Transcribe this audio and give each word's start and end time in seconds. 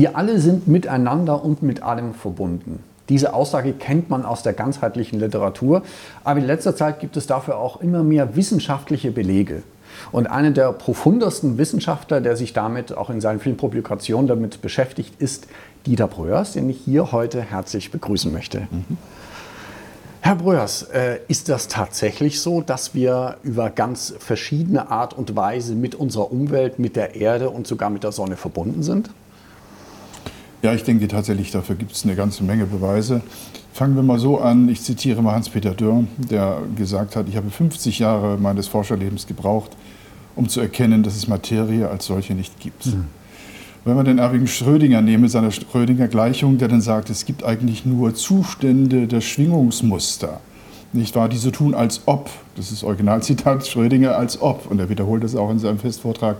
Wir 0.00 0.16
alle 0.16 0.40
sind 0.40 0.66
miteinander 0.66 1.44
und 1.44 1.62
mit 1.62 1.82
allem 1.82 2.14
verbunden. 2.14 2.82
Diese 3.10 3.34
Aussage 3.34 3.74
kennt 3.74 4.08
man 4.08 4.24
aus 4.24 4.42
der 4.42 4.54
ganzheitlichen 4.54 5.20
Literatur, 5.20 5.82
aber 6.24 6.40
in 6.40 6.46
letzter 6.46 6.74
Zeit 6.74 7.00
gibt 7.00 7.18
es 7.18 7.26
dafür 7.26 7.58
auch 7.58 7.82
immer 7.82 8.02
mehr 8.02 8.34
wissenschaftliche 8.34 9.10
Belege. 9.10 9.62
Und 10.10 10.26
einer 10.26 10.52
der 10.52 10.72
profundesten 10.72 11.58
Wissenschaftler, 11.58 12.22
der 12.22 12.34
sich 12.34 12.54
damit 12.54 12.96
auch 12.96 13.10
in 13.10 13.20
seinen 13.20 13.40
vielen 13.40 13.58
Publikationen 13.58 14.26
damit 14.26 14.62
beschäftigt, 14.62 15.20
ist 15.20 15.48
Dieter 15.84 16.08
Bröers, 16.08 16.54
den 16.54 16.70
ich 16.70 16.78
hier 16.78 17.12
heute 17.12 17.42
herzlich 17.42 17.90
begrüßen 17.90 18.32
möchte. 18.32 18.60
Mhm. 18.70 18.96
Herr 20.22 20.36
Bröers, 20.36 20.84
äh, 20.94 21.18
ist 21.28 21.50
das 21.50 21.68
tatsächlich 21.68 22.40
so, 22.40 22.62
dass 22.62 22.94
wir 22.94 23.36
über 23.42 23.68
ganz 23.68 24.14
verschiedene 24.18 24.90
Art 24.90 25.12
und 25.12 25.36
Weise 25.36 25.74
mit 25.74 25.94
unserer 25.94 26.32
Umwelt, 26.32 26.78
mit 26.78 26.96
der 26.96 27.16
Erde 27.16 27.50
und 27.50 27.66
sogar 27.66 27.90
mit 27.90 28.02
der 28.02 28.12
Sonne 28.12 28.38
verbunden 28.38 28.82
sind? 28.82 29.10
Ja, 30.62 30.74
ich 30.74 30.84
denke 30.84 31.08
tatsächlich, 31.08 31.50
dafür 31.50 31.76
gibt 31.76 31.92
es 31.92 32.04
eine 32.04 32.14
ganze 32.14 32.44
Menge 32.44 32.66
Beweise. 32.66 33.22
Fangen 33.72 33.96
wir 33.96 34.02
mal 34.02 34.18
so 34.18 34.38
an, 34.38 34.68
ich 34.68 34.82
zitiere 34.82 35.22
mal 35.22 35.34
Hans-Peter 35.34 35.72
Dürr, 35.74 36.04
der 36.18 36.58
gesagt 36.76 37.16
hat, 37.16 37.28
ich 37.28 37.36
habe 37.36 37.50
50 37.50 37.98
Jahre 37.98 38.36
meines 38.36 38.68
Forscherlebens 38.68 39.26
gebraucht, 39.26 39.70
um 40.36 40.48
zu 40.48 40.60
erkennen, 40.60 41.02
dass 41.02 41.16
es 41.16 41.28
Materie 41.28 41.88
als 41.88 42.06
solche 42.06 42.34
nicht 42.34 42.60
gibt. 42.60 42.86
Mhm. 42.86 43.06
Wenn 43.84 43.96
man 43.96 44.04
den 44.04 44.18
Erwin 44.18 44.46
Schrödinger 44.46 45.00
nehmen 45.00 45.22
mit 45.22 45.30
seiner 45.30 45.50
Schrödinger-Gleichung, 45.50 46.58
der 46.58 46.68
dann 46.68 46.82
sagt, 46.82 47.08
es 47.08 47.24
gibt 47.24 47.44
eigentlich 47.44 47.86
nur 47.86 48.14
Zustände 48.14 49.06
der 49.06 49.22
Schwingungsmuster. 49.22 50.40
Nicht 50.92 51.14
wahr? 51.16 51.30
Die 51.30 51.38
so 51.38 51.50
tun, 51.50 51.74
als 51.74 52.02
ob, 52.04 52.28
das 52.56 52.72
ist 52.72 52.84
Originalzitat 52.84 53.66
Schrödinger, 53.66 54.16
als 54.16 54.42
ob, 54.42 54.70
und 54.70 54.78
er 54.80 54.90
wiederholt 54.90 55.24
das 55.24 55.34
auch 55.34 55.50
in 55.50 55.58
seinem 55.58 55.78
Festvortrag, 55.78 56.36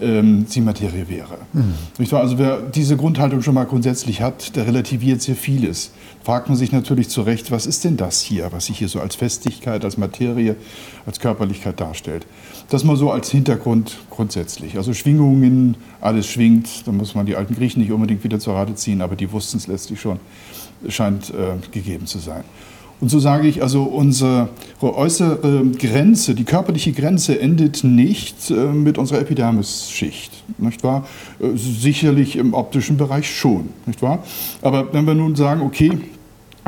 ähm, 0.00 0.46
sie 0.48 0.60
Materie 0.60 1.08
wäre. 1.08 1.38
Mhm. 1.52 1.74
Nicht 1.98 2.12
wahr? 2.12 2.20
Also 2.20 2.38
wer 2.38 2.60
diese 2.60 2.96
Grundhaltung 2.96 3.42
schon 3.42 3.54
mal 3.54 3.64
grundsätzlich 3.64 4.20
hat, 4.20 4.56
der 4.56 4.66
relativiert 4.66 5.22
sehr 5.22 5.36
vieles. 5.36 5.92
Fragt 6.22 6.48
man 6.48 6.56
sich 6.56 6.72
natürlich 6.72 7.08
zu 7.08 7.22
Recht, 7.22 7.50
was 7.50 7.66
ist 7.66 7.84
denn 7.84 7.96
das 7.96 8.20
hier, 8.20 8.50
was 8.52 8.66
sich 8.66 8.78
hier 8.78 8.88
so 8.88 9.00
als 9.00 9.14
Festigkeit, 9.14 9.84
als 9.84 9.96
Materie, 9.96 10.56
als 11.06 11.20
Körperlichkeit 11.20 11.80
darstellt. 11.80 12.26
Das 12.68 12.84
mal 12.84 12.96
so 12.96 13.10
als 13.10 13.30
Hintergrund 13.30 13.96
grundsätzlich. 14.10 14.76
Also 14.76 14.92
Schwingungen, 14.92 15.76
alles 16.00 16.26
schwingt, 16.26 16.86
da 16.86 16.92
muss 16.92 17.14
man 17.14 17.26
die 17.26 17.36
alten 17.36 17.54
Griechen 17.54 17.80
nicht 17.80 17.92
unbedingt 17.92 18.24
wieder 18.24 18.40
zur 18.40 18.54
Rate 18.54 18.74
ziehen, 18.74 19.00
aber 19.00 19.16
die 19.16 19.30
wussten 19.30 19.58
es 19.58 19.66
letztlich 19.66 20.00
schon, 20.00 20.18
scheint 20.88 21.30
äh, 21.30 21.54
gegeben 21.70 22.06
zu 22.06 22.18
sein. 22.18 22.44
Und 23.00 23.10
so 23.10 23.18
sage 23.18 23.46
ich, 23.46 23.62
also 23.62 23.82
unsere 23.82 24.48
äußere 24.80 25.66
Grenze, 25.78 26.34
die 26.34 26.44
körperliche 26.44 26.92
Grenze 26.92 27.38
endet 27.38 27.84
nicht 27.84 28.50
äh, 28.50 28.54
mit 28.54 28.96
unserer 28.96 29.20
Epidermisschicht, 29.20 30.32
nicht 30.58 30.82
wahr? 30.82 31.06
Äh, 31.38 31.56
sicherlich 31.56 32.36
im 32.36 32.54
optischen 32.54 32.96
Bereich 32.96 33.30
schon, 33.30 33.68
nicht 33.84 34.00
wahr? 34.00 34.22
Aber 34.62 34.92
wenn 34.94 35.06
wir 35.06 35.14
nun 35.14 35.36
sagen, 35.36 35.60
okay, 35.60 35.98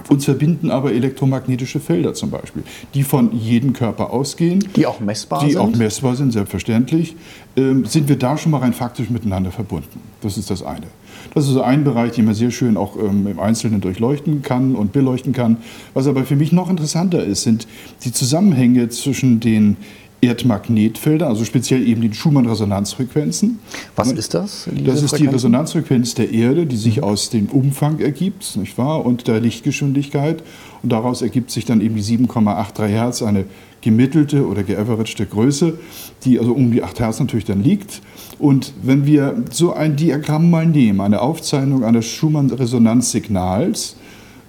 uns 0.08 0.24
verbinden 0.24 0.70
aber 0.70 0.92
elektromagnetische 0.92 1.80
Felder 1.80 2.14
zum 2.14 2.30
Beispiel, 2.30 2.62
die 2.94 3.02
von 3.02 3.32
jedem 3.32 3.72
Körper 3.72 4.10
ausgehen. 4.10 4.64
Die 4.76 4.86
auch 4.86 5.00
messbar 5.00 5.40
die 5.40 5.52
sind? 5.52 5.54
Die 5.54 5.58
auch 5.58 5.76
messbar 5.76 6.16
sind, 6.16 6.32
selbstverständlich. 6.32 7.16
Ähm, 7.56 7.84
sind 7.84 8.08
wir 8.08 8.16
da 8.16 8.36
schon 8.36 8.52
mal 8.52 8.58
rein 8.58 8.72
faktisch 8.72 9.10
miteinander 9.10 9.50
verbunden? 9.50 10.00
Das 10.20 10.38
ist 10.38 10.50
das 10.50 10.62
eine. 10.62 10.86
Das 11.34 11.46
ist 11.46 11.52
so 11.52 11.62
ein 11.62 11.84
Bereich, 11.84 12.12
den 12.12 12.24
man 12.24 12.34
sehr 12.34 12.50
schön 12.50 12.76
auch 12.76 12.96
ähm, 12.96 13.26
im 13.26 13.38
Einzelnen 13.38 13.80
durchleuchten 13.80 14.42
kann 14.42 14.74
und 14.74 14.92
beleuchten 14.92 15.32
kann. 15.32 15.58
Was 15.94 16.06
aber 16.06 16.24
für 16.24 16.36
mich 16.36 16.52
noch 16.52 16.70
interessanter 16.70 17.24
ist, 17.24 17.42
sind 17.42 17.66
die 18.04 18.12
Zusammenhänge 18.12 18.88
zwischen 18.88 19.40
den 19.40 19.76
Erdmagnetfelder, 20.20 21.28
also 21.28 21.44
speziell 21.44 21.86
eben 21.86 22.00
die 22.00 22.12
Schumann-Resonanzfrequenzen. 22.12 23.60
Was 23.94 24.10
ist 24.10 24.34
das? 24.34 24.68
Das 24.84 25.02
ist 25.02 25.16
die 25.16 25.26
Resonanzfrequenz 25.26 26.14
der 26.14 26.32
Erde, 26.32 26.66
die 26.66 26.76
sich 26.76 27.02
aus 27.02 27.30
dem 27.30 27.46
Umfang 27.46 28.00
ergibt, 28.00 28.56
nicht 28.56 28.76
wahr, 28.78 29.06
und 29.06 29.28
der 29.28 29.40
Lichtgeschwindigkeit. 29.40 30.42
Und 30.82 30.90
daraus 30.90 31.22
ergibt 31.22 31.52
sich 31.52 31.64
dann 31.66 31.80
eben 31.80 31.94
die 31.94 32.02
7,83 32.02 32.86
Hertz, 32.86 33.22
eine 33.22 33.44
gemittelte 33.80 34.46
oder 34.46 34.64
geaveragte 34.64 35.24
Größe, 35.24 35.78
die 36.24 36.40
also 36.40 36.52
um 36.52 36.72
die 36.72 36.82
8 36.82 36.98
Hertz 36.98 37.20
natürlich 37.20 37.44
dann 37.44 37.62
liegt. 37.62 38.02
Und 38.40 38.72
wenn 38.82 39.06
wir 39.06 39.44
so 39.50 39.72
ein 39.72 39.94
Diagramm 39.94 40.50
mal 40.50 40.66
nehmen, 40.66 41.00
eine 41.00 41.20
Aufzeichnung 41.20 41.84
eines 41.84 42.06
Schumann-Resonanzsignals, 42.06 43.96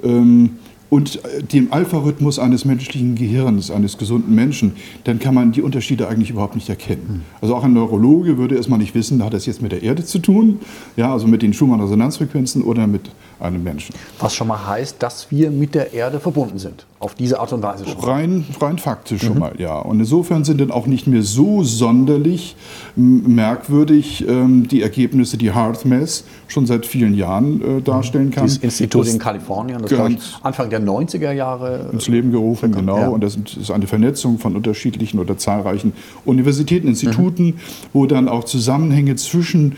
ähm, 0.03 0.51
und 0.90 1.24
äh, 1.24 1.44
dem 1.44 1.72
Alpha-Rhythmus 1.72 2.40
eines 2.40 2.66
menschlichen 2.66 3.16
Gehirns, 3.16 3.72
eines 3.72 3.98
gesunden 3.98 4.34
Menschen, 4.34 4.74
dann 5.04 5.20
kann 5.20 5.36
man 5.36 5.52
die 5.52 5.62
Unterschiede 5.62 6.08
eigentlich 6.08 6.32
überhaupt 6.32 6.56
nicht 6.56 6.70
erkennen. 6.70 7.06
Hm. 7.08 7.22
Also 7.42 7.56
auch 7.56 7.64
ein 7.64 7.74
Neurologe 7.74 8.38
würde 8.38 8.56
erstmal 8.56 8.80
nicht 8.80 8.96
wissen, 8.96 9.24
hat 9.24 9.34
das 9.34 9.46
jetzt 9.46 9.62
mit 9.62 9.72
der 9.72 9.84
Erde 9.84 10.04
zu 10.04 10.20
tun, 10.20 10.60
ja, 10.96 11.12
also 11.14 11.28
mit 11.28 11.42
den 11.42 11.54
Schumann-Resonanzfrequenzen 11.54 12.64
oder 12.64 12.88
mit 12.88 13.10
einem 13.40 13.64
Menschen. 13.64 13.96
Was 14.20 14.36
schon 14.36 14.48
mal 14.48 14.68
heißt, 14.68 14.98
dass 15.00 15.32
wir 15.32 15.50
mit 15.52 15.76
der 15.76 15.94
Erde 15.94 16.20
verbunden 16.20 16.60
sind. 16.60 16.86
Auf 17.00 17.16
diese 17.16 17.40
Art 17.40 17.54
und 17.54 17.64
Weise 17.64 17.88
schon. 17.88 17.98
Rein, 18.04 18.46
rein 18.60 18.78
faktisch 18.78 19.24
mhm. 19.24 19.28
schon 19.28 19.40
mal, 19.40 19.54
ja. 19.58 19.80
Und 19.80 20.02
insofern 20.02 20.44
sind 20.44 20.60
dann 20.60 20.72
auch 20.72 20.86
nicht 20.86 21.08
mehr 21.08 21.24
so 21.24 21.64
sonderlich 21.64 22.58
merkwürdig 22.98 24.28
ähm, 24.28 24.68
die 24.68 24.82
Ergebnisse, 24.82 25.38
die 25.38 25.54
HeartMath 25.54 26.26
schon 26.48 26.66
seit 26.66 26.86
vielen 26.86 27.14
Jahren 27.14 27.78
äh, 27.78 27.82
darstellen 27.82 28.32
kann. 28.32 28.46
Das 28.46 28.58
Institut 28.58 29.06
das 29.06 29.14
in 29.14 29.20
Kalifornien, 29.20 29.82
das 29.82 29.92
ich, 29.92 30.20
Anfang 30.44 30.70
der 30.70 30.79
90er 30.80 31.32
Jahre 31.32 31.90
ins 31.92 32.08
Leben 32.08 32.32
gerufen, 32.32 32.72
bekannt, 32.72 32.88
genau. 32.88 33.00
Ja. 33.00 33.08
Und 33.10 33.24
das 33.24 33.38
ist 33.60 33.72
eine 33.72 33.88
Vernetzung 33.88 34.40
von 34.40 34.56
unterschiedlichen 34.56 35.20
oder 35.20 35.38
zahlreichen 35.38 35.94
Universitäten, 36.26 36.88
Instituten, 36.88 37.46
mhm. 37.46 37.56
wo 37.94 38.06
dann 38.06 38.28
auch 38.28 38.44
Zusammenhänge 38.44 39.16
zwischen 39.16 39.76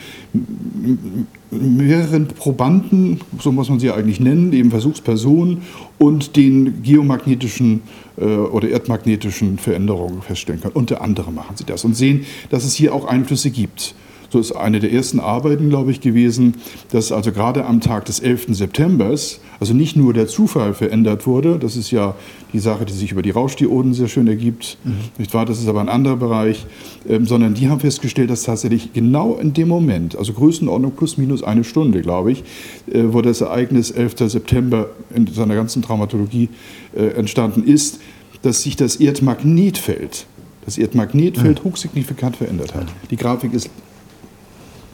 mehreren 1.52 2.28
Probanden, 2.28 3.20
so 3.40 3.52
muss 3.52 3.70
man 3.70 3.80
sie 3.80 3.92
eigentlich 3.92 4.20
nennen, 4.20 4.54
eben 4.54 4.72
Versuchspersonen 4.72 5.64
und 5.98 6.36
den 6.38 6.82
geomagnetischen 6.82 7.82
äh, 8.18 8.24
oder 8.24 8.70
erdmagnetischen 8.70 9.58
Veränderungen 9.58 10.22
feststellen 10.22 10.62
können. 10.62 10.74
Unter 10.74 11.02
anderem 11.02 11.36
machen 11.36 11.58
sie 11.58 11.66
das 11.66 11.84
und 11.84 11.96
sehen, 11.96 12.26
dass 12.50 12.64
es 12.64 12.74
hier 12.74 12.94
auch 12.96 13.06
Einflüsse 13.06 13.52
gibt. 13.52 13.96
So 14.32 14.40
ist 14.40 14.54
eine 14.54 14.80
der 14.80 14.94
ersten 14.94 15.20
Arbeiten, 15.20 15.68
glaube 15.68 15.92
ich, 15.92 16.00
gewesen, 16.00 16.56
dass 16.92 17.12
also 17.12 17.34
gerade 17.34 17.66
am 17.66 17.82
Tag 17.82 18.06
des 18.06 18.22
11. 18.22 18.48
September, 18.52 19.14
also 19.60 19.74
nicht 19.74 19.98
nur 19.98 20.14
der 20.14 20.28
Zufall 20.28 20.74
verändert 20.74 21.28
wurde, 21.28 21.60
das 21.60 21.76
ist 21.76 21.92
ja 21.92 22.16
die 22.54 22.60
Sache, 22.60 22.86
die 22.86 22.94
sich 22.94 23.12
über 23.12 23.22
die 23.22 23.32
Rauschdioden 23.32 23.94
sehr 23.94 24.08
schön 24.08 24.28
ergibt, 24.28 24.78
mhm. 24.86 24.94
nicht 25.18 25.34
wahr? 25.34 25.46
Das 25.46 25.60
ist 25.60 25.68
aber 25.68 25.82
ein 25.82 25.90
anderer 25.90 26.16
Bereich, 26.16 26.66
ähm, 27.10 27.26
sondern 27.26 27.56
die 27.56 27.68
haben 27.68 27.82
festgestellt, 27.82 28.30
dass 28.30 28.44
tatsächlich 28.44 28.94
genau 28.94 29.36
in 29.36 29.52
dem 29.52 29.68
Moment, 29.68 30.16
also 30.16 30.32
Größenordnung 30.32 30.94
plus 30.94 31.18
minus 31.18 31.44
eine 31.44 31.66
Stunde, 31.66 32.02
glaube 32.02 32.32
ich, 32.32 32.44
äh, 32.90 33.04
wo 33.08 33.22
das 33.22 33.42
Ereignis 33.42 33.92
11. 33.92 34.30
September 34.30 34.92
in 35.14 35.28
seiner 35.28 35.56
ganzen 35.56 35.82
Traumatologie 35.82 36.48
äh, 36.96 37.08
entstanden 37.08 37.66
ist, 37.66 38.00
dass 38.44 38.64
sich 38.64 38.78
das 38.78 38.96
Erdmagnetfeld 38.96 40.26
das 40.64 40.78
Erdmagnetfeld 40.78 41.64
mhm. 41.66 41.70
hochsignifikant 41.70 42.38
verändert 42.38 42.76
hat. 42.76 42.86
Die 43.10 43.18
Grafik 43.18 43.52
ist 43.52 43.70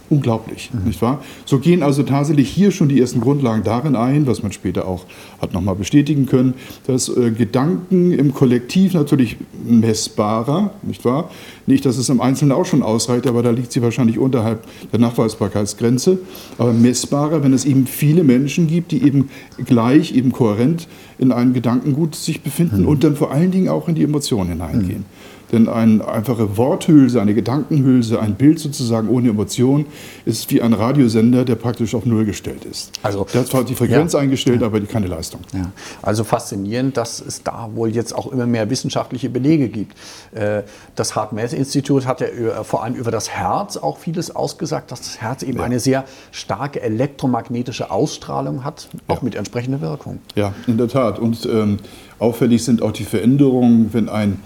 unglaublich, 0.10 0.70
mhm. 0.74 0.88
nicht 0.88 1.02
wahr? 1.02 1.24
So 1.46 1.60
gehen 1.60 1.84
also 1.84 2.04
tatsächlich 2.04 2.50
hier 2.50 2.72
schon 2.72 2.90
die 2.90 3.00
ersten 3.00 3.22
Grundlagen 3.22 3.64
darin 3.64 3.96
ein, 3.96 4.28
was 4.28 4.44
man 4.44 4.52
später 4.52 4.88
auch 4.88 5.06
hat 5.42 5.54
nochmal 5.54 5.76
bestätigen 5.76 6.26
können, 6.26 6.54
dass 6.88 7.10
äh, 7.10 7.32
Gedanken 7.32 8.12
im 8.12 8.34
Kollektiv 8.34 8.94
natürlich 8.94 9.38
messbarer, 9.68 10.72
nicht 10.84 11.06
wahr? 11.06 11.30
Nicht, 11.66 11.86
dass 11.86 11.98
es 11.98 12.10
im 12.10 12.22
Einzelnen 12.22 12.52
auch 12.52 12.66
schon 12.66 12.84
ausreicht, 12.84 13.28
aber 13.28 13.44
da 13.44 13.52
liegt 13.52 13.72
sie 13.72 13.82
wahrscheinlich 13.82 14.18
unterhalb 14.18 14.64
der 14.92 15.00
Nachweisbarkeitsgrenze, 15.00 16.20
aber 16.58 16.74
messbarer, 16.74 17.44
wenn 17.44 17.54
es 17.54 17.66
eben 17.66 17.88
viele 17.88 18.24
Menschen 18.24 18.68
gibt, 18.68 18.92
die 18.92 19.04
eben 19.04 19.30
gleich, 19.66 20.16
eben 20.16 20.32
kohärent 20.32 20.88
in 21.20 21.32
einem 21.32 21.54
Gedankengut 21.54 22.16
sich 22.16 22.42
befinden 22.42 22.82
mhm. 22.82 22.88
und 22.88 23.04
dann 23.04 23.16
vor 23.16 23.32
allen 23.32 23.52
Dingen 23.52 23.70
auch 23.70 23.88
in 23.88 23.96
die 23.96 24.04
Emotionen 24.04 24.50
hineingehen. 24.50 25.00
Mhm. 25.00 25.17
Denn 25.52 25.70
eine 25.70 26.06
einfache 26.08 26.58
Worthülse, 26.58 27.22
eine 27.22 27.34
Gedankenhülse, 27.34 28.20
ein 28.20 28.36
Bild 28.36 28.60
sozusagen 28.60 29.10
ohne 29.10 29.30
Emotion 29.30 29.86
ist 30.26 30.50
wie 30.52 30.62
ein 30.62 30.74
Radiosender, 30.74 31.46
der 31.46 31.56
praktisch 31.56 31.96
auf 31.96 32.06
Null 32.06 32.26
gestellt 32.26 32.66
ist. 32.66 32.92
Also, 33.04 33.26
der 33.34 33.42
hat 33.42 33.48
zwar 33.48 33.64
die 33.64 33.76
Frequenz 33.76 34.14
ja, 34.14 34.20
eingestellt, 34.20 34.62
ja. 34.62 34.68
aber 34.68 34.82
keine 34.82 35.08
Leistung. 35.08 35.42
Ja. 35.54 35.72
Also 36.02 36.24
faszinierend, 36.24 36.98
dass 36.98 37.22
es 37.22 37.44
da 37.44 37.70
wohl 37.74 37.90
jetzt 37.90 38.14
auch 38.14 38.32
immer 38.32 38.46
mehr 38.46 38.70
wissenschaftliche 38.70 39.30
Belege 39.30 39.70
gibt. 39.70 39.96
Äh, 40.34 40.64
das 40.96 41.16
Hart-Math-Institut 41.16 42.06
hat 42.06 42.22
ja 42.22 42.28
vor 42.64 42.84
allem 42.84 42.96
über 42.96 43.12
das 43.12 43.30
Herz 43.30 43.78
auch 43.78 43.98
vieles 43.98 44.36
ausgesagt, 44.36 44.92
dass 44.92 45.02
das 45.02 45.22
Herz 45.22 45.44
eben 45.44 45.60
eine 45.62 45.80
sehr 45.80 46.06
starke 46.32 46.82
elektromagnetische 46.82 47.92
Ausstrahlung 47.92 48.64
hat, 48.64 48.90
auch 49.08 49.22
mit 49.22 49.36
entsprechender 49.36 49.82
Wirkung. 49.82 50.20
Ja, 50.36 50.54
in 50.68 50.78
der 50.78 50.88
Tat. 50.88 51.20
Und 51.20 51.46
ähm, 51.46 51.78
auffällig 52.20 52.64
sind 52.64 52.82
auch 52.82 52.92
die 52.92 53.04
Veränderungen, 53.04 53.94
wenn 53.94 54.10
ein 54.10 54.42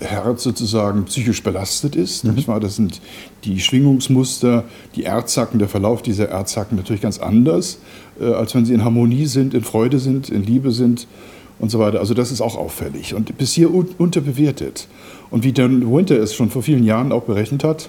Herz 0.00 0.42
sozusagen 0.42 1.04
psychisch 1.04 1.42
belastet 1.42 1.96
ist. 1.96 2.24
Mhm. 2.24 2.34
Nicht 2.34 2.48
wahr? 2.48 2.60
Das 2.60 2.76
sind 2.76 3.00
die 3.44 3.60
Schwingungsmuster, 3.60 4.64
die 4.94 5.02
Erdzacken, 5.02 5.58
der 5.58 5.68
Verlauf 5.68 6.02
dieser 6.02 6.28
Erdzacken 6.28 6.76
natürlich 6.76 7.02
ganz 7.02 7.18
anders, 7.18 7.78
äh, 8.20 8.24
als 8.24 8.54
wenn 8.54 8.64
sie 8.64 8.74
in 8.74 8.84
Harmonie 8.84 9.26
sind, 9.26 9.54
in 9.54 9.62
Freude 9.62 9.98
sind, 9.98 10.28
in 10.28 10.42
Liebe 10.42 10.70
sind 10.70 11.06
und 11.58 11.70
so 11.70 11.78
weiter. 11.78 12.00
Also 12.00 12.14
das 12.14 12.30
ist 12.30 12.40
auch 12.40 12.56
auffällig 12.56 13.14
und 13.14 13.36
bis 13.38 13.52
hier 13.52 13.72
un 13.72 13.88
unterbewertet. 13.98 14.88
Und 15.30 15.44
wie 15.44 15.52
Dan 15.52 15.92
Winter 15.92 16.18
es 16.18 16.34
schon 16.34 16.50
vor 16.50 16.62
vielen 16.62 16.84
Jahren 16.84 17.12
auch 17.12 17.24
berechnet 17.24 17.64
hat, 17.64 17.88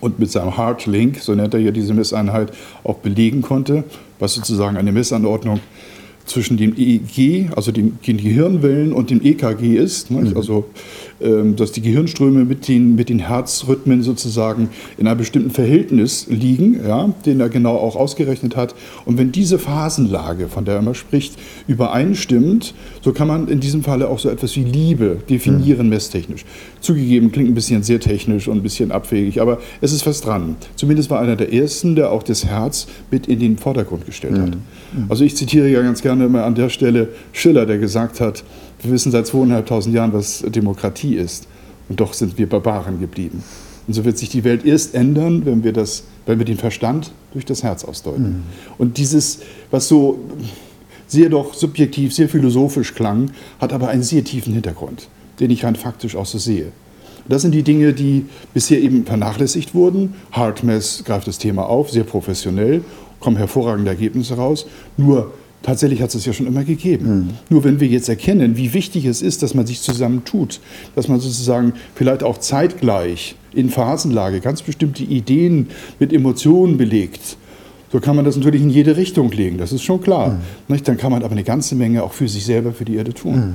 und 0.00 0.18
mit 0.18 0.30
seinem 0.30 0.56
Heart 0.56 0.86
Link, 0.86 1.18
so 1.18 1.34
nennt 1.34 1.54
er 1.54 1.60
ja 1.60 1.70
diese 1.70 1.94
Messeinheit, 1.94 2.52
auch 2.84 2.96
belegen 2.96 3.42
konnte, 3.42 3.84
was 4.18 4.34
sozusagen 4.34 4.76
eine 4.76 4.92
Messanordnung 4.92 5.60
zwischen 6.26 6.56
dem 6.56 6.74
EEG, 6.76 7.50
also 7.56 7.72
den, 7.72 7.98
Gehirnwellen 8.02 8.92
und 8.92 9.10
dem 9.10 9.24
EKG 9.24 9.76
ist. 9.76 10.10
Mhm. 10.10 10.36
Also 10.36 10.66
dass 11.20 11.72
die 11.72 11.82
Gehirnströme 11.82 12.44
mit 12.44 12.68
den, 12.68 12.94
mit 12.94 13.08
den 13.08 13.18
Herzrhythmen 13.18 14.02
sozusagen 14.02 14.70
in 14.98 15.06
einem 15.06 15.18
bestimmten 15.18 15.50
Verhältnis 15.50 16.26
liegen, 16.28 16.80
ja, 16.86 17.12
den 17.26 17.40
er 17.40 17.48
genau 17.48 17.76
auch 17.76 17.96
ausgerechnet 17.96 18.56
hat. 18.56 18.74
Und 19.04 19.18
wenn 19.18 19.32
diese 19.32 19.58
Phasenlage, 19.58 20.48
von 20.48 20.64
der 20.64 20.74
er 20.74 20.80
immer 20.80 20.94
spricht, 20.94 21.34
übereinstimmt, 21.66 22.74
so 23.02 23.12
kann 23.12 23.26
man 23.26 23.48
in 23.48 23.60
diesem 23.60 23.82
Falle 23.82 24.08
auch 24.08 24.18
so 24.18 24.28
etwas 24.28 24.54
wie 24.56 24.64
Liebe 24.64 25.18
definieren, 25.28 25.86
mhm. 25.86 25.90
messtechnisch. 25.90 26.44
Zugegeben, 26.80 27.32
klingt 27.32 27.50
ein 27.50 27.54
bisschen 27.54 27.82
sehr 27.82 28.00
technisch 28.00 28.46
und 28.46 28.58
ein 28.58 28.62
bisschen 28.62 28.92
abwegig, 28.92 29.40
aber 29.40 29.58
es 29.80 29.92
ist 29.92 30.02
fast 30.02 30.24
dran. 30.24 30.56
Zumindest 30.76 31.10
war 31.10 31.20
einer 31.20 31.36
der 31.36 31.52
ersten, 31.52 31.96
der 31.96 32.12
auch 32.12 32.22
das 32.22 32.44
Herz 32.44 32.86
mit 33.10 33.26
in 33.26 33.40
den 33.40 33.58
Vordergrund 33.58 34.06
gestellt 34.06 34.38
mhm. 34.38 34.42
hat. 34.42 34.58
Also 35.08 35.24
ich 35.24 35.36
zitiere 35.36 35.68
ja 35.68 35.82
ganz 35.82 36.02
gerne 36.02 36.26
immer 36.26 36.44
an 36.44 36.54
der 36.54 36.68
Stelle 36.68 37.08
Schiller, 37.32 37.66
der 37.66 37.78
gesagt 37.78 38.20
hat, 38.20 38.44
wir 38.80 38.92
wissen 38.92 39.12
seit 39.12 39.26
zweieinhalbtausend 39.26 39.94
Jahren, 39.94 40.12
was 40.12 40.44
Demokratie 40.46 41.16
ist. 41.16 41.46
Und 41.88 42.00
doch 42.00 42.12
sind 42.12 42.38
wir 42.38 42.48
Barbaren 42.48 43.00
geblieben. 43.00 43.42
Und 43.86 43.94
so 43.94 44.04
wird 44.04 44.18
sich 44.18 44.28
die 44.28 44.44
Welt 44.44 44.64
erst 44.66 44.94
ändern, 44.94 45.46
wenn 45.46 45.64
wir, 45.64 45.72
das, 45.72 46.04
wenn 46.26 46.38
wir 46.38 46.44
den 46.44 46.58
Verstand 46.58 47.10
durch 47.32 47.46
das 47.46 47.62
Herz 47.62 47.84
ausdeuten. 47.84 48.28
Mhm. 48.28 48.42
Und 48.76 48.98
dieses, 48.98 49.40
was 49.70 49.88
so 49.88 50.18
sehr 51.06 51.30
doch 51.30 51.54
subjektiv, 51.54 52.14
sehr 52.14 52.28
philosophisch 52.28 52.94
klang, 52.94 53.30
hat 53.58 53.72
aber 53.72 53.88
einen 53.88 54.02
sehr 54.02 54.22
tiefen 54.24 54.52
Hintergrund, 54.52 55.08
den 55.40 55.50
ich 55.50 55.64
rein 55.64 55.74
faktisch 55.74 56.16
auch 56.16 56.26
so 56.26 56.36
sehe. 56.38 56.66
Das 57.28 57.42
sind 57.42 57.52
die 57.52 57.62
Dinge, 57.62 57.92
die 57.92 58.26
bisher 58.54 58.80
eben 58.80 59.04
vernachlässigt 59.04 59.74
wurden. 59.74 60.14
Hartmess 60.32 61.02
greift 61.04 61.26
das 61.26 61.38
Thema 61.38 61.66
auf, 61.66 61.90
sehr 61.90 62.04
professionell, 62.04 62.82
kommen 63.20 63.36
hervorragende 63.36 63.90
Ergebnisse 63.90 64.34
raus. 64.34 64.66
Nur 64.96 65.32
Tatsächlich 65.62 66.00
hat 66.00 66.14
es 66.14 66.24
ja 66.24 66.32
schon 66.32 66.46
immer 66.46 66.64
gegeben. 66.64 67.08
Mhm. 67.08 67.30
Nur 67.50 67.64
wenn 67.64 67.80
wir 67.80 67.88
jetzt 67.88 68.08
erkennen, 68.08 68.56
wie 68.56 68.74
wichtig 68.74 69.04
es 69.04 69.22
ist, 69.22 69.42
dass 69.42 69.54
man 69.54 69.66
sich 69.66 69.80
zusammentut, 69.80 70.60
dass 70.94 71.08
man 71.08 71.20
sozusagen 71.20 71.72
vielleicht 71.94 72.22
auch 72.22 72.38
zeitgleich 72.38 73.34
in 73.52 73.70
Phasenlage 73.70 74.40
ganz 74.40 74.62
bestimmte 74.62 75.02
Ideen 75.02 75.68
mit 75.98 76.12
Emotionen 76.12 76.76
belegt, 76.76 77.36
so 77.90 78.00
kann 78.00 78.16
man 78.16 78.24
das 78.24 78.36
natürlich 78.36 78.60
in 78.62 78.70
jede 78.70 78.96
Richtung 78.96 79.30
legen, 79.30 79.58
das 79.58 79.72
ist 79.72 79.82
schon 79.82 80.00
klar. 80.00 80.38
Mhm. 80.68 80.82
Dann 80.84 80.96
kann 80.96 81.10
man 81.10 81.22
aber 81.22 81.32
eine 81.32 81.44
ganze 81.44 81.74
Menge 81.74 82.02
auch 82.02 82.12
für 82.12 82.28
sich 82.28 82.44
selber, 82.44 82.72
für 82.72 82.84
die 82.84 82.96
Erde 82.96 83.14
tun. 83.14 83.34
Mhm. 83.34 83.54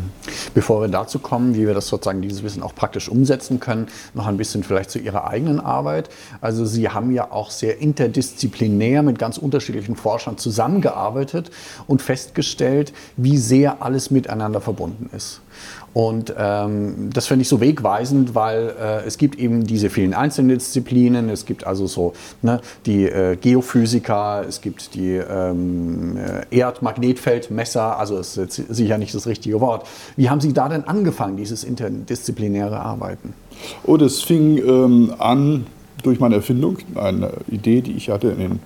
Bevor 0.54 0.82
wir 0.82 0.88
dazu 0.88 1.20
kommen, 1.20 1.56
wie 1.56 1.68
wir 1.68 1.74
das 1.74 1.88
sozusagen 1.88 2.22
dieses 2.22 2.44
Wissen 2.44 2.64
auch 2.64 2.74
praktisch 2.74 3.10
umsetzen 3.10 3.60
können, 3.60 3.88
noch 4.14 4.28
ein 4.28 4.38
bisschen 4.38 4.64
vielleicht 4.64 4.90
zu 4.90 5.00
Ihrer 5.00 5.28
eigenen 5.28 5.60
Arbeit. 5.60 6.10
Also 6.42 6.66
Sie 6.66 6.90
haben 6.90 7.12
ja 7.12 7.32
auch 7.32 7.52
sehr 7.52 7.80
interdisziplinär 7.80 9.04
mit 9.04 9.20
ganz 9.20 9.38
unterschiedlichen 9.38 9.96
Forschern 9.96 10.38
zusammengearbeitet 10.38 11.52
und 11.88 12.02
festgestellt, 12.02 12.94
wie 13.18 13.38
sehr 13.38 13.82
alles 13.82 14.10
miteinander 14.12 14.62
verbunden 14.62 15.10
ist. 15.16 15.42
Und 15.94 16.34
ähm, 16.38 17.10
das 17.14 17.28
finde 17.28 17.44
ich 17.44 17.50
so 17.50 17.62
wegweisend, 17.62 18.34
weil 18.34 18.74
äh, 18.80 19.06
es 19.06 19.18
gibt 19.18 19.38
eben 19.38 19.64
diese 19.66 19.90
vielen 19.90 20.14
einzelnen 20.14 20.58
Disziplinen. 20.58 21.30
Es 21.30 21.46
gibt 21.46 21.68
also 21.68 21.86
so 21.86 22.14
ne, 22.42 22.62
die 22.86 23.06
äh, 23.06 23.36
Geophysiker, 23.36 24.44
es 24.48 24.62
gibt 24.62 24.96
die 24.96 25.16
ähm, 25.16 26.18
äh, 26.18 26.58
Erdmagnetfeldmesser, 26.58 28.00
also 28.00 28.18
ist 28.18 28.38
jetzt 28.38 28.56
sicher 28.56 28.98
nicht 28.98 29.14
das 29.14 29.28
richtige 29.28 29.62
Wort. 29.62 29.88
Wie 30.16 30.30
haben 30.30 30.42
Sie 30.42 30.54
da 30.54 30.68
denn 30.68 30.86
angefangen, 30.86 31.38
dieses 31.38 31.64
interdisziplinäre 31.64 32.80
Arbeiten? 32.80 33.34
Oh, 33.86 33.98
das 33.98 34.22
fing 34.22 34.58
ähm, 34.58 35.14
an 35.20 35.68
durch 36.02 36.20
meine 36.20 36.36
Erfindung, 36.36 36.78
eine 36.96 37.32
Idee, 37.50 37.82
die 37.82 37.94
ich 37.94 38.10
hatte 38.10 38.30
in 38.30 38.40
den, 38.40 38.60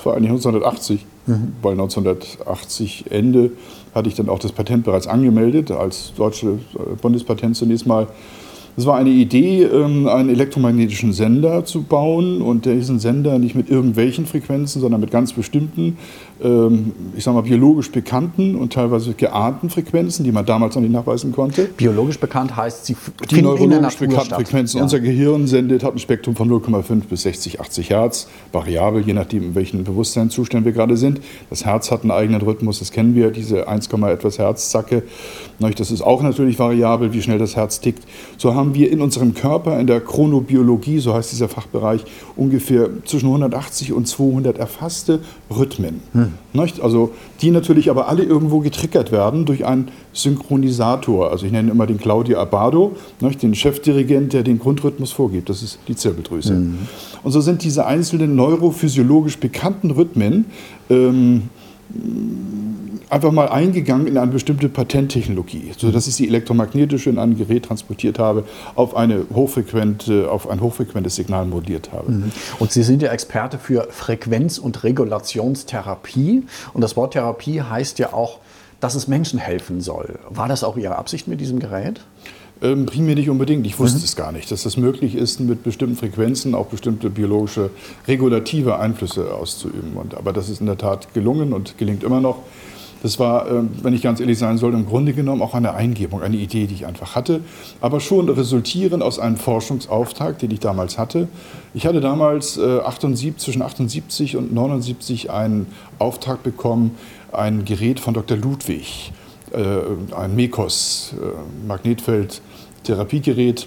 das 0.00 0.06
war 0.06 0.14
eigentlich 0.14 0.30
1980, 0.30 1.04
mhm. 1.26 1.52
weil 1.60 1.72
1980 1.72 3.10
Ende 3.10 3.50
hatte 3.94 4.08
ich 4.08 4.14
dann 4.14 4.30
auch 4.30 4.38
das 4.38 4.52
Patent 4.52 4.84
bereits 4.84 5.06
angemeldet, 5.06 5.70
als 5.70 6.14
deutsche 6.16 6.58
Bundespatent 7.02 7.54
zunächst 7.54 7.86
mal 7.86 8.06
es 8.76 8.86
war 8.86 8.96
eine 8.96 9.10
Idee, 9.10 9.64
ähm, 9.64 10.06
einen 10.06 10.30
elektromagnetischen 10.30 11.12
Sender 11.12 11.66
zu 11.66 11.82
bauen 11.82 12.40
und 12.40 12.64
diesen 12.64 12.98
Sender 12.98 13.38
nicht 13.38 13.54
mit 13.54 13.68
irgendwelchen 13.68 14.24
Frequenzen, 14.24 14.80
sondern 14.80 15.00
mit 15.00 15.10
ganz 15.10 15.34
bestimmten, 15.34 15.98
ich 16.42 17.24
sage 17.24 17.34
mal 17.34 17.42
biologisch 17.42 17.92
bekannten 17.92 18.56
und 18.56 18.72
teilweise 18.72 19.12
geahnten 19.12 19.68
Frequenzen, 19.68 20.24
die 20.24 20.32
man 20.32 20.46
damals 20.46 20.74
noch 20.74 20.80
nicht 20.80 20.92
nachweisen 20.92 21.32
konnte. 21.32 21.64
Biologisch 21.76 22.18
bekannt 22.18 22.56
heißt, 22.56 22.86
sie 22.86 22.96
die 23.30 23.42
neurologisch 23.42 23.98
bekannten. 23.98 24.34
Frequenzen. 24.34 24.78
Ja. 24.78 24.84
Unser 24.84 25.00
Gehirn 25.00 25.46
sendet, 25.46 25.84
hat 25.84 25.94
ein 25.94 25.98
Spektrum 25.98 26.36
von 26.36 26.50
0,5 26.50 27.02
bis 27.10 27.22
60, 27.22 27.60
80 27.60 27.90
Hertz, 27.90 28.28
variabel, 28.52 29.02
je 29.02 29.12
nachdem, 29.12 29.42
in 29.42 29.54
welchem 29.54 29.84
Bewusstseinszustand 29.84 30.64
wir 30.64 30.72
gerade 30.72 30.96
sind. 30.96 31.20
Das 31.50 31.66
Herz 31.66 31.90
hat 31.90 32.02
einen 32.02 32.10
eigenen 32.10 32.40
Rhythmus, 32.40 32.78
das 32.78 32.90
kennen 32.90 33.14
wir, 33.14 33.30
diese 33.30 33.68
1, 33.68 33.88
etwas 33.88 34.38
Herz-Zacke. 34.38 35.02
Das 35.58 35.90
ist 35.90 36.00
auch 36.00 36.22
natürlich 36.22 36.58
variabel, 36.58 37.12
wie 37.12 37.20
schnell 37.20 37.38
das 37.38 37.54
Herz 37.56 37.80
tickt. 37.80 38.04
So 38.38 38.54
haben 38.54 38.74
wir 38.74 38.90
in 38.90 39.02
unserem 39.02 39.34
Körper, 39.34 39.78
in 39.78 39.86
der 39.86 40.00
Chronobiologie, 40.00 41.00
so 41.00 41.12
heißt 41.12 41.32
dieser 41.32 41.48
Fachbereich, 41.48 42.04
ungefähr 42.36 42.88
zwischen 43.04 43.26
180 43.26 43.92
und 43.92 44.08
200 44.08 44.56
erfasste 44.58 45.20
Rhythmen. 45.50 46.00
Hm. 46.12 46.29
Also 46.82 47.12
die 47.40 47.50
natürlich 47.50 47.90
aber 47.90 48.08
alle 48.08 48.22
irgendwo 48.22 48.60
getriggert 48.60 49.12
werden 49.12 49.44
durch 49.44 49.64
einen 49.64 49.88
Synchronisator. 50.12 51.30
Also 51.30 51.46
ich 51.46 51.52
nenne 51.52 51.70
immer 51.70 51.86
den 51.86 51.98
Claudio 51.98 52.38
Abado, 52.38 52.96
den 53.20 53.54
Chefdirigent, 53.54 54.32
der 54.32 54.42
den 54.42 54.58
Grundrhythmus 54.58 55.12
vorgibt. 55.12 55.48
Das 55.48 55.62
ist 55.62 55.78
die 55.88 55.96
Zirbeldrüse. 55.96 56.54
Hm. 56.54 56.78
Und 57.22 57.32
so 57.32 57.40
sind 57.40 57.62
diese 57.64 57.86
einzelnen 57.86 58.34
neurophysiologisch 58.34 59.38
bekannten 59.38 59.90
Rhythmen 59.90 60.46
ähm, 60.88 61.42
einfach 63.10 63.32
mal 63.32 63.48
eingegangen 63.48 64.06
in 64.06 64.16
eine 64.16 64.30
bestimmte 64.30 64.68
Patenttechnologie, 64.68 65.72
sodass 65.76 66.06
ich 66.06 66.14
sie 66.14 66.28
elektromagnetisch 66.28 67.06
in 67.06 67.18
ein 67.18 67.36
Gerät 67.36 67.66
transportiert 67.66 68.18
habe, 68.18 68.44
auf, 68.76 68.96
eine 68.96 69.26
hochfrequente, 69.34 70.30
auf 70.30 70.48
ein 70.48 70.60
hochfrequentes 70.60 71.16
Signal 71.16 71.46
moduliert 71.46 71.92
habe. 71.92 72.12
Mhm. 72.12 72.32
Und 72.58 72.72
Sie 72.72 72.82
sind 72.82 73.02
ja 73.02 73.10
Experte 73.10 73.58
für 73.58 73.88
Frequenz- 73.90 74.58
und 74.58 74.82
Regulationstherapie. 74.84 76.44
Und 76.72 76.80
das 76.80 76.96
Wort 76.96 77.12
Therapie 77.14 77.60
heißt 77.62 77.98
ja 77.98 78.12
auch, 78.12 78.38
dass 78.78 78.94
es 78.94 79.08
Menschen 79.08 79.38
helfen 79.38 79.80
soll. 79.80 80.18
War 80.30 80.48
das 80.48 80.64
auch 80.64 80.76
Ihre 80.76 80.96
Absicht 80.96 81.28
mit 81.28 81.40
diesem 81.40 81.58
Gerät? 81.58 82.00
Ähm, 82.62 82.86
primär 82.86 83.14
nicht 83.14 83.30
unbedingt. 83.30 83.66
Ich 83.66 83.78
wusste 83.78 83.98
mhm. 83.98 84.04
es 84.04 84.16
gar 84.16 84.32
nicht, 84.32 84.50
dass 84.50 84.66
es 84.66 84.76
möglich 84.76 85.14
ist, 85.14 85.40
mit 85.40 85.62
bestimmten 85.62 85.96
Frequenzen 85.96 86.54
auch 86.54 86.66
bestimmte 86.66 87.08
biologische 87.10 87.70
regulative 88.06 88.78
Einflüsse 88.78 89.34
auszuüben. 89.34 89.94
Und, 89.94 90.14
aber 90.14 90.32
das 90.32 90.48
ist 90.48 90.60
in 90.60 90.66
der 90.66 90.78
Tat 90.78 91.12
gelungen 91.14 91.52
und 91.52 91.78
gelingt 91.78 92.04
immer 92.04 92.20
noch. 92.20 92.38
Das 93.02 93.18
war, 93.18 93.50
ähm, 93.50 93.70
wenn 93.82 93.94
ich 93.94 94.02
ganz 94.02 94.20
ehrlich 94.20 94.38
sein 94.38 94.58
soll, 94.58 94.74
im 94.74 94.86
Grunde 94.86 95.12
genommen 95.12 95.42
auch 95.42 95.54
eine 95.54 95.74
Eingebung, 95.74 96.22
eine 96.22 96.36
Idee, 96.36 96.66
die 96.66 96.74
ich 96.74 96.86
einfach 96.86 97.14
hatte, 97.14 97.40
aber 97.80 98.00
schon 98.00 98.28
resultierend 98.28 99.02
aus 99.02 99.18
einem 99.18 99.36
Forschungsauftrag, 99.36 100.38
den 100.38 100.50
ich 100.50 100.60
damals 100.60 100.98
hatte. 100.98 101.28
Ich 101.72 101.86
hatte 101.86 102.00
damals 102.00 102.58
78, 102.58 103.28
äh, 103.28 103.36
zwischen 103.36 103.62
78 103.62 104.36
und 104.36 104.52
79 104.52 105.30
einen 105.30 105.66
Auftrag 105.98 106.42
bekommen, 106.42 106.96
ein 107.32 107.64
Gerät 107.64 108.00
von 108.00 108.14
Dr. 108.14 108.36
Ludwig, 108.36 109.12
äh, 109.52 110.14
ein 110.14 110.34
MECOS, 110.36 111.14
äh, 111.14 111.66
Magnetfeld-Therapiegerät, 111.66 113.66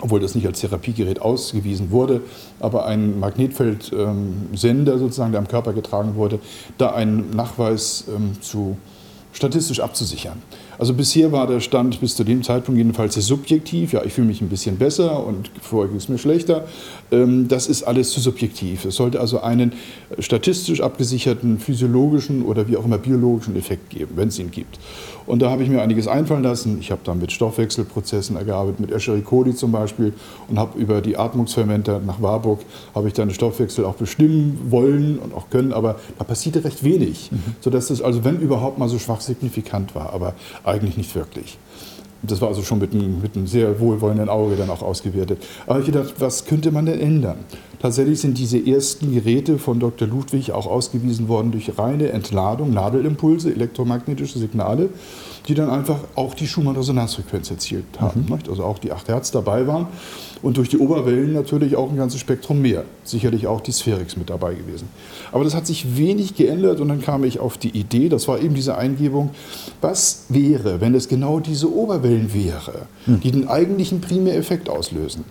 obwohl 0.00 0.20
das 0.20 0.34
nicht 0.34 0.46
als 0.46 0.60
Therapiegerät 0.60 1.20
ausgewiesen 1.20 1.90
wurde, 1.90 2.22
aber 2.58 2.86
ein 2.86 3.18
Magnetfeldsender 3.18 4.98
sozusagen, 4.98 5.32
der 5.32 5.40
am 5.40 5.48
Körper 5.48 5.72
getragen 5.72 6.14
wurde, 6.14 6.38
da 6.78 6.92
einen 6.92 7.30
Nachweis 7.30 8.04
ähm, 8.08 8.40
zu 8.40 8.76
statistisch 9.32 9.80
abzusichern. 9.80 10.42
Also 10.80 10.94
bisher 10.94 11.30
war 11.30 11.46
der 11.46 11.60
Stand 11.60 12.00
bis 12.00 12.16
zu 12.16 12.24
dem 12.24 12.42
Zeitpunkt 12.42 12.78
jedenfalls 12.78 13.12
sehr 13.12 13.22
subjektiv. 13.22 13.92
Ja, 13.92 14.02
ich 14.02 14.14
fühle 14.14 14.28
mich 14.28 14.40
ein 14.40 14.48
bisschen 14.48 14.78
besser 14.78 15.26
und 15.26 15.50
vorher 15.60 15.88
ging 15.88 15.98
es 15.98 16.08
mir 16.08 16.16
schlechter. 16.16 16.64
Ähm, 17.12 17.48
das 17.48 17.66
ist 17.66 17.82
alles 17.82 18.12
zu 18.12 18.20
subjektiv. 18.20 18.86
Es 18.86 18.96
sollte 18.96 19.20
also 19.20 19.42
einen 19.42 19.74
statistisch 20.18 20.80
abgesicherten 20.80 21.58
physiologischen 21.58 22.42
oder 22.46 22.66
wie 22.66 22.78
auch 22.78 22.86
immer 22.86 22.96
biologischen 22.96 23.56
Effekt 23.56 23.90
geben, 23.90 24.12
wenn 24.16 24.28
es 24.28 24.38
ihn 24.38 24.50
gibt. 24.50 24.78
Und 25.26 25.42
da 25.42 25.50
habe 25.50 25.62
ich 25.62 25.68
mir 25.68 25.82
einiges 25.82 26.08
einfallen 26.08 26.42
lassen. 26.42 26.78
Ich 26.80 26.90
habe 26.90 27.02
dann 27.04 27.20
mit 27.20 27.30
Stoffwechselprozessen 27.30 28.36
gearbeitet, 28.46 28.80
mit 28.80 28.90
Escheri 28.90 29.20
coli 29.20 29.54
zum 29.54 29.72
Beispiel 29.72 30.14
und 30.48 30.58
habe 30.58 30.78
über 30.78 31.02
die 31.02 31.16
Atmungsfermenter 31.16 32.00
nach 32.00 32.22
Warburg 32.22 32.60
habe 32.94 33.08
ich 33.08 33.14
dann 33.14 33.28
den 33.28 33.34
Stoffwechsel 33.34 33.84
auch 33.84 33.94
bestimmen 33.94 34.58
wollen 34.70 35.18
und 35.18 35.34
auch 35.34 35.50
können, 35.50 35.72
aber 35.72 35.96
da 36.18 36.24
passierte 36.24 36.64
recht 36.64 36.82
wenig, 36.82 37.30
mhm. 37.30 37.54
sodass 37.60 37.90
es 37.90 38.00
also 38.00 38.24
wenn 38.24 38.40
überhaupt 38.40 38.78
mal 38.78 38.88
so 38.88 38.98
schwach 38.98 39.20
signifikant 39.20 39.94
war, 39.94 40.12
aber 40.14 40.34
eigentlich 40.70 40.96
nicht 40.96 41.14
wirklich. 41.14 41.58
Das 42.22 42.40
war 42.40 42.48
also 42.48 42.62
schon 42.62 42.78
mit 42.78 42.92
einem, 42.92 43.20
mit 43.22 43.34
einem, 43.34 43.46
sehr 43.46 43.80
wohlwollenden 43.80 44.28
Auge 44.28 44.56
dann 44.56 44.68
auch 44.68 44.82
ausgewertet. 44.82 45.42
Aber 45.66 45.80
ich 45.80 45.90
dachte, 45.90 46.12
was 46.18 46.44
könnte 46.44 46.70
man 46.70 46.84
denn 46.84 47.00
ändern? 47.00 47.38
Tatsächlich 47.80 48.20
sind 48.20 48.36
diese 48.36 48.58
ersten 48.58 49.14
Geräte 49.14 49.58
von 49.58 49.80
Dr. 49.80 50.06
Ludwig 50.06 50.52
auch 50.52 50.66
ausgewiesen 50.66 51.28
worden 51.28 51.50
durch 51.50 51.78
reine 51.78 52.10
Entladung, 52.10 52.74
Nadelimpulse, 52.74 53.50
elektromagnetische 53.54 54.38
Signale, 54.38 54.90
die 55.48 55.54
dann 55.54 55.70
einfach 55.70 55.98
auch 56.14 56.34
die 56.34 56.46
Schumann-Resonanzfrequenz 56.46 57.50
erzielt 57.50 57.84
haben. 57.98 58.26
Mhm. 58.28 58.38
Also 58.48 58.64
auch 58.64 58.78
die 58.78 58.92
8 58.92 59.08
Hertz 59.08 59.30
dabei 59.30 59.66
waren 59.66 59.86
und 60.42 60.56
durch 60.56 60.68
die 60.68 60.78
Oberwellen 60.78 61.32
natürlich 61.32 61.76
auch 61.76 61.90
ein 61.90 61.96
ganzes 61.96 62.20
Spektrum 62.20 62.62
mehr. 62.62 62.84
Sicherlich 63.04 63.46
auch 63.46 63.60
die 63.60 63.72
Spherix 63.72 64.16
mit 64.16 64.30
dabei 64.30 64.54
gewesen. 64.54 64.88
Aber 65.32 65.44
das 65.44 65.54
hat 65.54 65.66
sich 65.66 65.96
wenig 65.96 66.34
geändert 66.34 66.80
und 66.80 66.88
dann 66.88 67.02
kam 67.02 67.24
ich 67.24 67.40
auf 67.40 67.58
die 67.58 67.70
Idee, 67.70 68.08
das 68.08 68.28
war 68.28 68.40
eben 68.40 68.54
diese 68.54 68.76
Eingebung, 68.76 69.30
was 69.80 70.24
wäre, 70.28 70.80
wenn 70.80 70.94
es 70.94 71.08
genau 71.08 71.40
diese 71.40 71.72
Oberwellen 71.72 72.32
wäre, 72.32 72.86
hm. 73.06 73.20
die 73.20 73.30
den 73.30 73.48
eigentlichen 73.48 74.00
Primäreffekt 74.00 74.68
auslösen. 74.68 75.24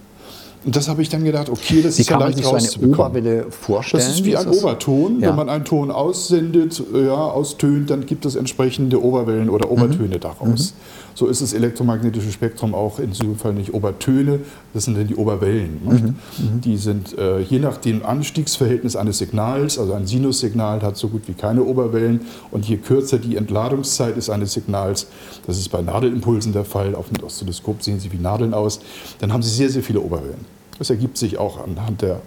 Und 0.66 0.76
das 0.76 0.90
habe 0.90 1.02
ich 1.02 1.08
dann 1.10 1.24
gedacht, 1.24 1.50
okay, 1.50 1.82
das 1.82 1.98
wie 1.98 2.02
ist 2.02 2.10
ja 2.10 2.18
leicht 2.18 2.44
so 2.44 2.54
eine 2.54 2.94
Oberwelle 2.94 3.46
vorstellen. 3.50 4.04
Das 4.04 4.14
ist 4.14 4.26
wie 4.26 4.36
ein 4.36 4.46
das? 4.46 4.62
Oberton. 4.62 5.22
Ja. 5.22 5.30
Wenn 5.30 5.38
man 5.38 5.50
einen 5.50 5.64
Ton 5.64 5.90
aussendet, 5.90 6.84
ja, 6.94 7.14
austönt, 7.14 7.90
dann 7.90 8.06
gibt 8.06 8.26
es 8.26 8.36
entsprechende 8.36 9.02
Oberwellen 9.02 9.50
oder 9.50 9.72
Obertöne 9.72 10.16
mhm. 10.16 10.20
daraus. 10.20 10.74
Mhm. 10.74 11.09
So 11.16 11.28
ist 11.28 11.42
das 11.42 11.54
elektromagnetische 11.54 12.32
Spektrum 12.32 12.74
auch 12.74 13.00
in 13.00 13.12
diesem 13.12 13.36
Fall 13.36 13.54
nicht 13.54 13.74
Obertöne, 13.74 14.40
das 14.74 14.86
sind 14.86 14.98
dann 14.98 15.08
die 15.08 15.16
Oberwellen. 15.16 15.82
Mhm. 15.84 15.92
mhm. 15.92 16.62
Die 16.62 16.78
sind 16.78 17.18
äh, 17.18 17.40
je 17.40 17.60
nach 17.60 17.78
dem 17.78 18.06
Anstiegsverhältnis 18.06 18.96
eines 18.96 19.18
Signals, 19.18 19.78
also 19.78 19.94
ein 19.94 20.08
Sinussignal 20.08 20.82
hat 20.82 20.98
so 20.98 21.08
gut 21.10 21.28
wie 21.28 21.34
keine 21.34 21.64
Oberwellen 21.64 22.22
und 22.52 22.68
je 22.68 22.78
kürzer 22.78 23.18
die 23.18 23.36
Entladungszeit 23.36 24.18
ist 24.18 24.30
eines 24.30 24.54
Signals, 24.54 25.08
das 25.48 25.58
ist 25.58 25.70
bei 25.70 25.82
Nadelimpulsen 25.82 26.54
der 26.54 26.66
Fall, 26.66 26.96
auf 26.96 27.10
dem 27.10 27.24
Oszilloskop 27.24 27.82
sehen 27.84 28.00
sie 28.00 28.12
wie 28.12 28.18
Nadeln 28.18 28.54
aus, 28.54 28.80
dann 29.20 29.34
haben 29.34 29.44
sie 29.44 29.50
sehr, 29.50 29.70
sehr 29.70 29.84
viele 29.84 30.02
Oberwellen. 30.02 30.46
Das 30.80 30.90
ergibt 30.90 31.18
sich 31.18 31.38
auch 31.38 31.62
anhand 31.62 32.02
der, 32.02 32.22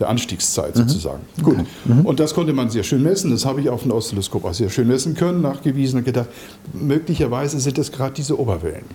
der 0.00 0.08
Anstiegszeit 0.08 0.74
mhm. 0.74 0.80
sozusagen. 0.80 1.20
Gut. 1.42 1.58
Mhm. 1.84 2.06
Und 2.06 2.18
das 2.18 2.34
konnte 2.34 2.52
man 2.52 2.70
sehr 2.70 2.82
schön 2.82 3.02
messen. 3.02 3.30
Das 3.30 3.44
habe 3.44 3.60
ich 3.60 3.68
auf 3.68 3.82
dem 3.82 3.92
Oszilloskop 3.92 4.44
auch 4.44 4.54
sehr 4.54 4.70
schön 4.70 4.88
messen 4.88 5.14
können, 5.14 5.42
nachgewiesen 5.42 5.98
und 5.98 6.04
gedacht, 6.04 6.28
möglicherweise 6.72 7.60
sind 7.60 7.78
es 7.78 7.92
gerade 7.92 8.14
diese 8.14 8.40
Oberwellen. 8.40 8.86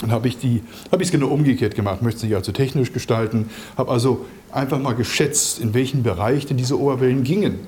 Dann 0.00 0.12
habe 0.12 0.28
ich 0.28 0.38
die, 0.38 0.62
habe 0.92 1.02
ich 1.02 1.08
es 1.08 1.12
genau 1.12 1.26
umgekehrt 1.26 1.74
gemacht, 1.74 2.02
möchte 2.02 2.18
es 2.18 2.22
nicht 2.22 2.34
allzu 2.34 2.52
technisch 2.52 2.92
gestalten, 2.92 3.50
habe 3.76 3.90
also 3.90 4.24
einfach 4.52 4.78
mal 4.78 4.94
geschätzt, 4.94 5.58
in 5.58 5.74
welchen 5.74 6.02
Bereich 6.02 6.46
denn 6.46 6.56
diese 6.56 6.78
Oberwellen 6.78 7.24
gingen. 7.24 7.58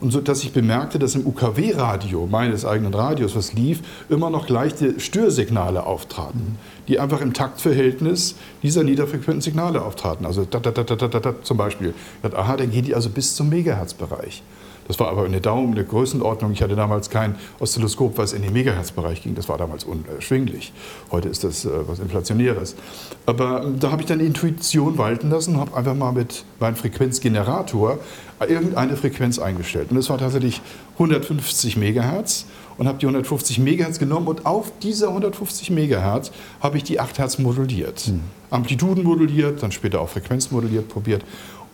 Und 0.00 0.10
so, 0.10 0.20
dass 0.20 0.42
ich 0.42 0.52
bemerkte, 0.52 0.98
dass 0.98 1.14
im 1.14 1.26
UKW-Radio 1.26 2.26
meines 2.26 2.64
eigenen 2.64 2.92
Radios, 2.92 3.34
was 3.34 3.52
lief, 3.54 3.80
immer 4.08 4.30
noch 4.30 4.48
leichte 4.48 5.00
Störsignale 5.00 5.84
auftraten, 5.84 6.58
die 6.88 6.98
einfach 6.98 7.20
im 7.20 7.32
Taktverhältnis 7.32 8.36
dieser 8.62 8.82
niederfrequenten 8.82 9.40
Signale 9.40 9.82
auftraten. 9.82 10.26
Also 10.26 10.44
da, 10.44 10.58
da, 10.60 10.70
da, 10.70 10.82
da, 10.84 10.96
da, 10.96 11.20
da, 11.20 11.42
zum 11.42 11.56
Beispiel. 11.56 11.94
Aha, 12.22 12.56
dann 12.56 12.70
gehen 12.70 12.84
die 12.84 12.94
also 12.94 13.08
bis 13.08 13.34
zum 13.34 13.48
Megahertz-Bereich. 13.48 14.42
Das 14.88 14.98
war 14.98 15.08
aber 15.08 15.24
eine 15.24 15.40
Daumen, 15.40 15.72
eine 15.72 15.84
Größenordnung. 15.84 16.52
Ich 16.52 16.62
hatte 16.62 16.76
damals 16.76 17.10
kein 17.10 17.36
Oszilloskop, 17.60 18.18
was 18.18 18.32
in 18.32 18.42
den 18.42 18.52
Megahertz-Bereich 18.52 19.22
ging. 19.22 19.34
Das 19.34 19.48
war 19.48 19.58
damals 19.58 19.84
unerschwinglich. 19.84 20.72
Heute 21.10 21.28
ist 21.28 21.44
das 21.44 21.64
äh, 21.64 21.70
was 21.86 21.98
Inflationäres. 21.98 22.76
Aber 23.26 23.64
ähm, 23.64 23.78
da 23.78 23.90
habe 23.90 24.02
ich 24.02 24.08
dann 24.08 24.18
die 24.18 24.26
Intuition 24.26 24.98
walten 24.98 25.30
lassen 25.30 25.54
und 25.54 25.60
habe 25.60 25.76
einfach 25.76 25.94
mal 25.94 26.12
mit 26.12 26.44
meinem 26.60 26.76
Frequenzgenerator 26.76 27.98
irgendeine 28.48 28.96
Frequenz 28.96 29.38
eingestellt. 29.38 29.90
Und 29.90 29.96
das 29.96 30.10
war 30.10 30.18
tatsächlich 30.18 30.60
150 30.94 31.76
Megahertz 31.76 32.46
und 32.78 32.86
habe 32.86 32.98
die 32.98 33.06
150 33.06 33.58
Megahertz 33.58 33.98
genommen 33.98 34.28
und 34.28 34.44
auf 34.44 34.72
dieser 34.82 35.08
150 35.08 35.70
Megahertz 35.70 36.30
habe 36.60 36.76
ich 36.76 36.84
die 36.84 37.00
8 37.00 37.18
Hertz 37.18 37.38
moduliert. 37.38 38.08
Mhm. 38.08 38.20
Amplituden 38.50 39.02
moduliert, 39.02 39.62
dann 39.62 39.72
später 39.72 40.00
auch 40.00 40.08
Frequenz 40.08 40.50
moduliert, 40.50 40.88
probiert. 40.88 41.24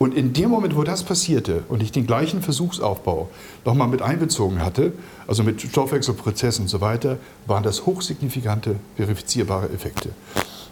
Und 0.03 0.15
in 0.15 0.33
dem 0.33 0.51
Moment, 0.51 0.75
wo 0.75 0.83
das 0.83 1.05
passierte 1.05 1.63
und 1.69 1.81
ich 1.81 1.93
den 1.93 2.09
gleichen 2.09 2.43
Versuchsaufbau 2.43 3.29
nochmal 3.65 3.87
mit 3.87 4.03
einbezogen 4.03 4.61
hatte, 4.61 4.95
also 5.29 5.45
mit 5.45 5.63
Stoffwechselprozessen 5.63 6.65
und 6.65 6.69
so 6.69 6.81
weiter, 6.81 7.19
waren 7.47 7.63
das 7.63 7.87
hochsignifikante, 7.87 8.75
verifizierbare 8.97 9.69
Effekte. 9.73 10.09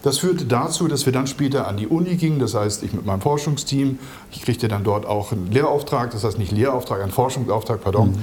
Das 0.03 0.19
führte 0.19 0.47
dazu, 0.47 0.89
dass 0.89 1.07
wir 1.07 1.13
dann 1.13 1.29
später 1.29 1.69
an 1.69 1.77
die 1.77 1.87
Uni 1.87 2.17
gingen. 2.17 2.41
Das 2.41 2.55
heißt, 2.55 2.83
ich 2.83 2.93
mit 2.93 3.07
meinem 3.07 3.21
Forschungsteam, 3.21 4.01
ich 4.33 4.43
kriegte 4.43 4.67
dann 4.67 4.83
dort 4.83 5.07
auch 5.07 5.31
einen 5.31 5.53
Lehrauftrag, 5.53 6.11
das 6.11 6.25
heißt 6.25 6.37
nicht 6.37 6.51
Lehrauftrag, 6.51 7.01
einen 7.01 7.13
Forschungsauftrag, 7.13 7.83
pardon, 7.85 8.17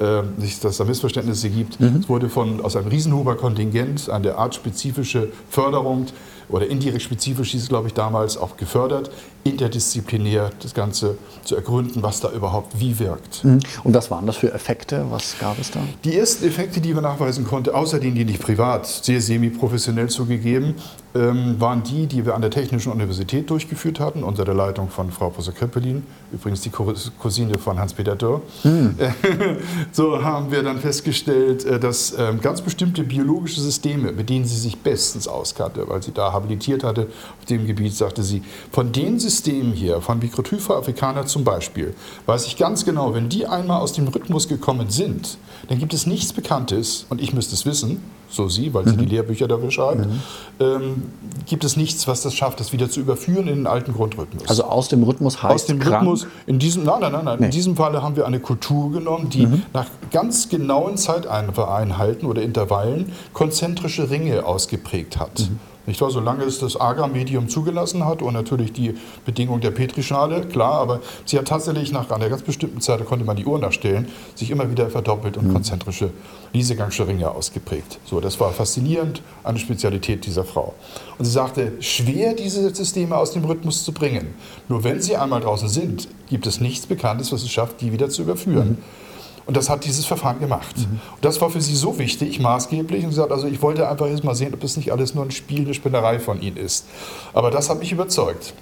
äh, 0.00 0.22
nicht, 0.38 0.64
dass 0.64 0.78
da 0.78 0.84
Missverständnisse 0.84 1.50
gibt. 1.50 1.78
Mhm. 1.78 1.98
Es 2.00 2.08
wurde 2.08 2.30
von, 2.30 2.64
aus 2.64 2.74
einem 2.74 2.88
Riesenhuber-Kontingent 2.88 4.08
eine 4.08 4.36
artspezifische 4.38 5.28
Förderung 5.50 6.06
oder 6.48 6.68
indirekt 6.68 7.02
spezifisch 7.02 7.50
hieß 7.50 7.64
es, 7.64 7.68
glaube 7.68 7.88
ich, 7.88 7.94
damals 7.94 8.36
auch 8.36 8.56
gefördert, 8.56 9.10
interdisziplinär 9.44 10.50
das 10.62 10.74
Ganze 10.74 11.16
zu 11.44 11.54
ergründen, 11.54 12.02
was 12.02 12.20
da 12.20 12.30
überhaupt 12.30 12.80
wie 12.80 12.98
wirkt. 12.98 13.44
Mhm. 13.44 13.60
Und 13.84 13.94
was 13.94 14.10
waren 14.10 14.26
das 14.26 14.36
für 14.36 14.52
Effekte? 14.52 15.06
Was 15.10 15.36
gab 15.38 15.58
es 15.58 15.70
da? 15.70 15.80
Die 16.04 16.16
ersten 16.16 16.46
Effekte, 16.46 16.80
die 16.80 16.94
wir 16.94 17.02
nachweisen 17.02 17.46
konnten, 17.46 17.74
außer 17.74 18.00
denen, 18.00 18.14
die 18.14 18.24
nicht 18.24 18.40
privat, 18.40 18.86
sehr 18.86 19.20
semi-professionell 19.20 20.08
zugegeben, 20.08 20.74
ähm, 21.14 21.60
waren 21.60 21.82
die, 21.82 22.06
die 22.06 22.24
wir 22.26 22.34
an 22.34 22.40
der 22.40 22.50
Technischen 22.50 22.90
Universität 22.90 23.48
durchgeführt 23.50 24.00
hatten, 24.00 24.24
unter 24.24 24.44
der 24.44 24.54
Leitung 24.54 24.88
von 24.88 25.12
Frau 25.12 25.30
Professor 25.30 25.54
Köppelin, 25.54 26.02
übrigens 26.32 26.62
die 26.62 26.70
Cousine 26.70 27.58
von 27.58 27.78
Hans-Peter 27.78 28.16
Dörr. 28.16 28.42
Mhm. 28.64 28.96
so 29.92 30.22
haben 30.24 30.50
wir 30.50 30.62
dann 30.62 30.80
festgestellt, 30.80 31.64
äh, 31.64 31.78
dass 31.78 32.14
ähm, 32.18 32.40
ganz 32.40 32.62
bestimmte 32.62 33.04
biologische 33.04 33.60
Systeme, 33.60 34.10
mit 34.12 34.30
denen 34.30 34.44
sie 34.44 34.56
sich 34.56 34.78
bestens 34.78 35.28
auskannte, 35.28 35.86
weil 35.88 36.02
sie 36.02 36.12
da 36.12 36.32
habilitiert 36.32 36.82
hatte 36.82 37.08
auf 37.38 37.44
dem 37.44 37.66
Gebiet, 37.66 37.94
sagte 37.94 38.22
sie, 38.22 38.42
von 38.72 38.90
den 38.90 39.18
Systemen 39.18 39.33
hier, 39.42 40.00
von 40.00 40.18
Microtypha 40.18 40.78
africana 40.78 41.26
zum 41.26 41.44
Beispiel, 41.44 41.94
weiß 42.26 42.46
ich 42.46 42.56
ganz 42.56 42.84
genau, 42.84 43.14
wenn 43.14 43.28
die 43.28 43.46
einmal 43.46 43.80
aus 43.80 43.92
dem 43.92 44.08
Rhythmus 44.08 44.48
gekommen 44.48 44.90
sind, 44.90 45.38
dann 45.68 45.78
gibt 45.78 45.94
es 45.94 46.06
nichts 46.06 46.32
Bekanntes, 46.32 47.06
und 47.08 47.20
ich 47.20 47.32
müsste 47.32 47.54
es 47.54 47.66
wissen, 47.66 48.02
so 48.28 48.48
sie, 48.48 48.74
weil 48.74 48.86
sie 48.86 48.94
mhm. 48.94 48.98
die 48.98 49.04
Lehrbücher 49.06 49.48
dafür 49.48 49.70
schreibt, 49.70 50.06
mhm. 50.06 50.20
ähm, 50.60 51.02
gibt 51.46 51.64
es 51.64 51.76
nichts, 51.76 52.06
was 52.08 52.22
das 52.22 52.34
schafft, 52.34 52.60
das 52.60 52.72
wieder 52.72 52.90
zu 52.90 53.00
überführen 53.00 53.48
in 53.48 53.56
den 53.56 53.66
alten 53.66 53.92
Grundrhythmus. 53.92 54.48
Also 54.48 54.64
aus 54.64 54.88
dem 54.88 55.02
Rhythmus 55.02 55.42
heißt 55.42 55.54
Aus 55.54 55.66
dem 55.66 55.78
krank? 55.78 56.02
Rhythmus, 56.02 56.26
in 56.46 56.58
diesem, 56.58 56.84
nein, 56.84 57.00
nein, 57.00 57.12
nein, 57.12 57.24
nein. 57.24 57.36
Nee. 57.38 57.46
in 57.46 57.50
diesem 57.50 57.76
Falle 57.76 58.02
haben 58.02 58.16
wir 58.16 58.26
eine 58.26 58.40
Kultur 58.40 58.92
genommen, 58.92 59.30
die 59.30 59.46
mhm. 59.46 59.62
nach 59.72 59.86
ganz 60.10 60.48
genauen 60.48 60.96
Zeiteinheiten 60.96 62.28
oder 62.28 62.42
Intervallen 62.42 63.12
konzentrische 63.32 64.10
Ringe 64.10 64.44
ausgeprägt 64.44 65.18
hat. 65.18 65.48
Nicht 65.86 66.00
wahr? 66.00 66.10
Solange 66.10 66.44
es 66.44 66.58
das 66.58 66.80
Agar-Medium 66.80 67.48
zugelassen 67.48 68.04
hat 68.04 68.22
und 68.22 68.32
natürlich 68.32 68.72
die 68.72 68.94
Bedingung 69.24 69.60
der 69.60 69.70
Petrischale, 69.70 70.46
klar, 70.46 70.74
aber 70.74 71.00
sie 71.26 71.38
hat 71.38 71.46
tatsächlich 71.48 71.92
nach 71.92 72.10
einer 72.10 72.28
ganz 72.28 72.42
bestimmten 72.42 72.80
Zeit, 72.80 73.00
da 73.00 73.04
konnte 73.04 73.24
man 73.24 73.36
die 73.36 73.44
Uhr 73.44 73.58
nachstellen, 73.58 74.08
sich 74.34 74.50
immer 74.50 74.70
wieder 74.70 74.88
verdoppelt 74.88 75.36
und 75.36 75.48
mhm. 75.48 75.52
konzentrische 75.52 76.10
Liesegangsche 76.52 77.06
Ringe 77.06 77.30
ausgeprägt. 77.30 77.98
So, 78.04 78.20
das 78.20 78.38
war 78.40 78.52
faszinierend, 78.52 79.22
eine 79.42 79.58
Spezialität 79.58 80.24
dieser 80.24 80.44
Frau. 80.44 80.74
Und 81.18 81.24
sie 81.24 81.32
sagte, 81.32 81.72
schwer 81.80 82.34
diese 82.34 82.74
Systeme 82.74 83.16
aus 83.16 83.32
dem 83.32 83.44
Rhythmus 83.44 83.84
zu 83.84 83.92
bringen. 83.92 84.34
Nur 84.68 84.84
wenn 84.84 85.02
sie 85.02 85.16
einmal 85.16 85.40
draußen 85.40 85.68
sind, 85.68 86.08
gibt 86.28 86.46
es 86.46 86.60
nichts 86.60 86.86
Bekanntes, 86.86 87.32
was 87.32 87.42
es 87.42 87.50
schafft, 87.50 87.80
die 87.80 87.92
wieder 87.92 88.08
zu 88.08 88.22
überführen. 88.22 88.70
Mhm. 88.70 89.03
Und 89.46 89.56
das 89.56 89.68
hat 89.68 89.84
dieses 89.84 90.06
Verfahren 90.06 90.40
gemacht. 90.40 90.76
Mhm. 90.76 91.00
Und 91.14 91.24
das 91.24 91.40
war 91.40 91.50
für 91.50 91.60
sie 91.60 91.74
so 91.74 91.98
wichtig, 91.98 92.40
maßgeblich. 92.40 93.04
Und 93.04 93.10
sie 93.10 93.16
sagt, 93.16 93.32
also 93.32 93.46
ich 93.46 93.60
wollte 93.60 93.88
einfach 93.88 94.06
erst 94.08 94.24
mal 94.24 94.34
sehen, 94.34 94.54
ob 94.54 94.60
das 94.60 94.76
nicht 94.76 94.90
alles 94.90 95.14
nur 95.14 95.24
ein 95.24 95.30
Spiel, 95.30 95.62
eine 95.62 95.74
Spinnerei 95.74 96.18
von 96.18 96.40
ihnen 96.40 96.56
ist. 96.56 96.86
Aber 97.32 97.50
das 97.50 97.68
hat 97.68 97.78
mich 97.78 97.92
überzeugt. 97.92 98.54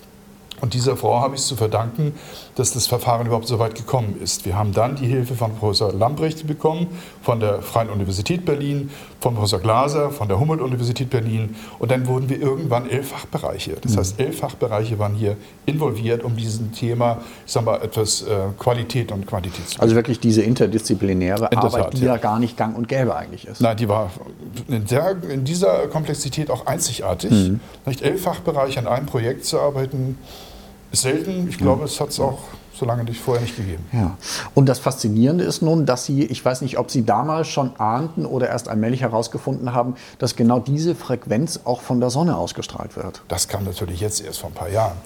Und 0.62 0.74
dieser 0.74 0.96
Frau 0.96 1.20
habe 1.20 1.34
ich 1.34 1.40
es 1.40 1.48
zu 1.48 1.56
verdanken, 1.56 2.14
dass 2.54 2.72
das 2.72 2.86
Verfahren 2.86 3.26
überhaupt 3.26 3.48
so 3.48 3.58
weit 3.58 3.74
gekommen 3.74 4.20
ist. 4.22 4.46
Wir 4.46 4.56
haben 4.56 4.72
dann 4.72 4.94
die 4.94 5.08
Hilfe 5.08 5.34
von 5.34 5.56
Professor 5.56 5.92
Lambrecht 5.92 6.46
bekommen, 6.46 6.86
von 7.22 7.40
der 7.40 7.62
Freien 7.62 7.88
Universität 7.88 8.44
Berlin, 8.44 8.90
von 9.20 9.34
Professor 9.34 9.60
Glaser, 9.60 10.10
von 10.10 10.28
der 10.28 10.38
Humboldt-Universität 10.38 11.08
Berlin. 11.08 11.54
Und 11.78 11.90
dann 11.90 12.06
wurden 12.06 12.28
wir 12.28 12.40
irgendwann 12.40 12.90
elf 12.90 13.08
Fachbereiche. 13.08 13.76
Das 13.80 13.92
mhm. 13.92 13.98
heißt, 13.98 14.20
elf 14.20 14.38
Fachbereiche 14.38 14.98
waren 14.98 15.14
hier 15.14 15.36
involviert, 15.64 16.24
um 16.24 16.36
diesem 16.36 16.72
Thema, 16.72 17.18
ich 17.46 17.52
sag 17.52 17.64
mal, 17.64 17.80
etwas 17.82 18.22
äh, 18.22 18.26
Qualität 18.58 19.12
und 19.12 19.26
Quantität 19.26 19.68
zu 19.68 19.74
geben. 19.74 19.82
Also 19.82 19.94
wirklich 19.94 20.20
diese 20.20 20.42
interdisziplinäre 20.42 21.48
in 21.50 21.58
Arbeit, 21.58 21.84
Tat, 21.84 21.92
die 21.94 22.04
ja. 22.04 22.14
ja 22.14 22.16
gar 22.16 22.38
nicht 22.38 22.56
gang 22.56 22.76
und 22.76 22.88
gäbe 22.88 23.14
eigentlich 23.14 23.46
ist. 23.46 23.60
Nein, 23.60 23.76
die 23.76 23.88
war 23.88 24.10
in, 24.68 24.84
der, 24.86 25.16
in 25.28 25.44
dieser 25.44 25.86
Komplexität 25.88 26.50
auch 26.50 26.66
einzigartig. 26.66 27.30
Mhm. 27.30 27.60
Nicht 27.86 28.02
elf 28.02 28.22
Fachbereiche 28.22 28.80
an 28.80 28.88
einem 28.88 29.06
Projekt 29.06 29.44
zu 29.44 29.60
arbeiten, 29.60 30.18
selten. 30.92 31.48
Ich 31.48 31.58
glaube, 31.58 31.84
es 31.84 32.00
hat 32.00 32.10
es 32.10 32.20
auch 32.20 32.38
so 32.74 32.86
lange 32.86 33.04
nicht, 33.04 33.20
vorher 33.20 33.42
nicht 33.42 33.56
gegeben. 33.56 33.84
Ja. 33.92 34.16
Und 34.54 34.66
das 34.68 34.78
Faszinierende 34.78 35.44
ist 35.44 35.62
nun, 35.62 35.86
dass 35.86 36.04
Sie, 36.04 36.24
ich 36.24 36.44
weiß 36.44 36.62
nicht, 36.62 36.78
ob 36.78 36.90
Sie 36.90 37.04
damals 37.04 37.48
schon 37.48 37.76
ahnten 37.78 38.26
oder 38.26 38.48
erst 38.48 38.68
allmählich 38.68 39.02
herausgefunden 39.02 39.72
haben, 39.72 39.94
dass 40.18 40.36
genau 40.36 40.58
diese 40.58 40.94
Frequenz 40.94 41.60
auch 41.64 41.80
von 41.80 42.00
der 42.00 42.10
Sonne 42.10 42.36
ausgestrahlt 42.36 42.96
wird. 42.96 43.22
Das 43.28 43.48
kam 43.48 43.64
natürlich 43.64 44.00
jetzt 44.00 44.24
erst 44.24 44.40
vor 44.40 44.50
ein 44.50 44.54
paar 44.54 44.70
Jahren. 44.70 44.96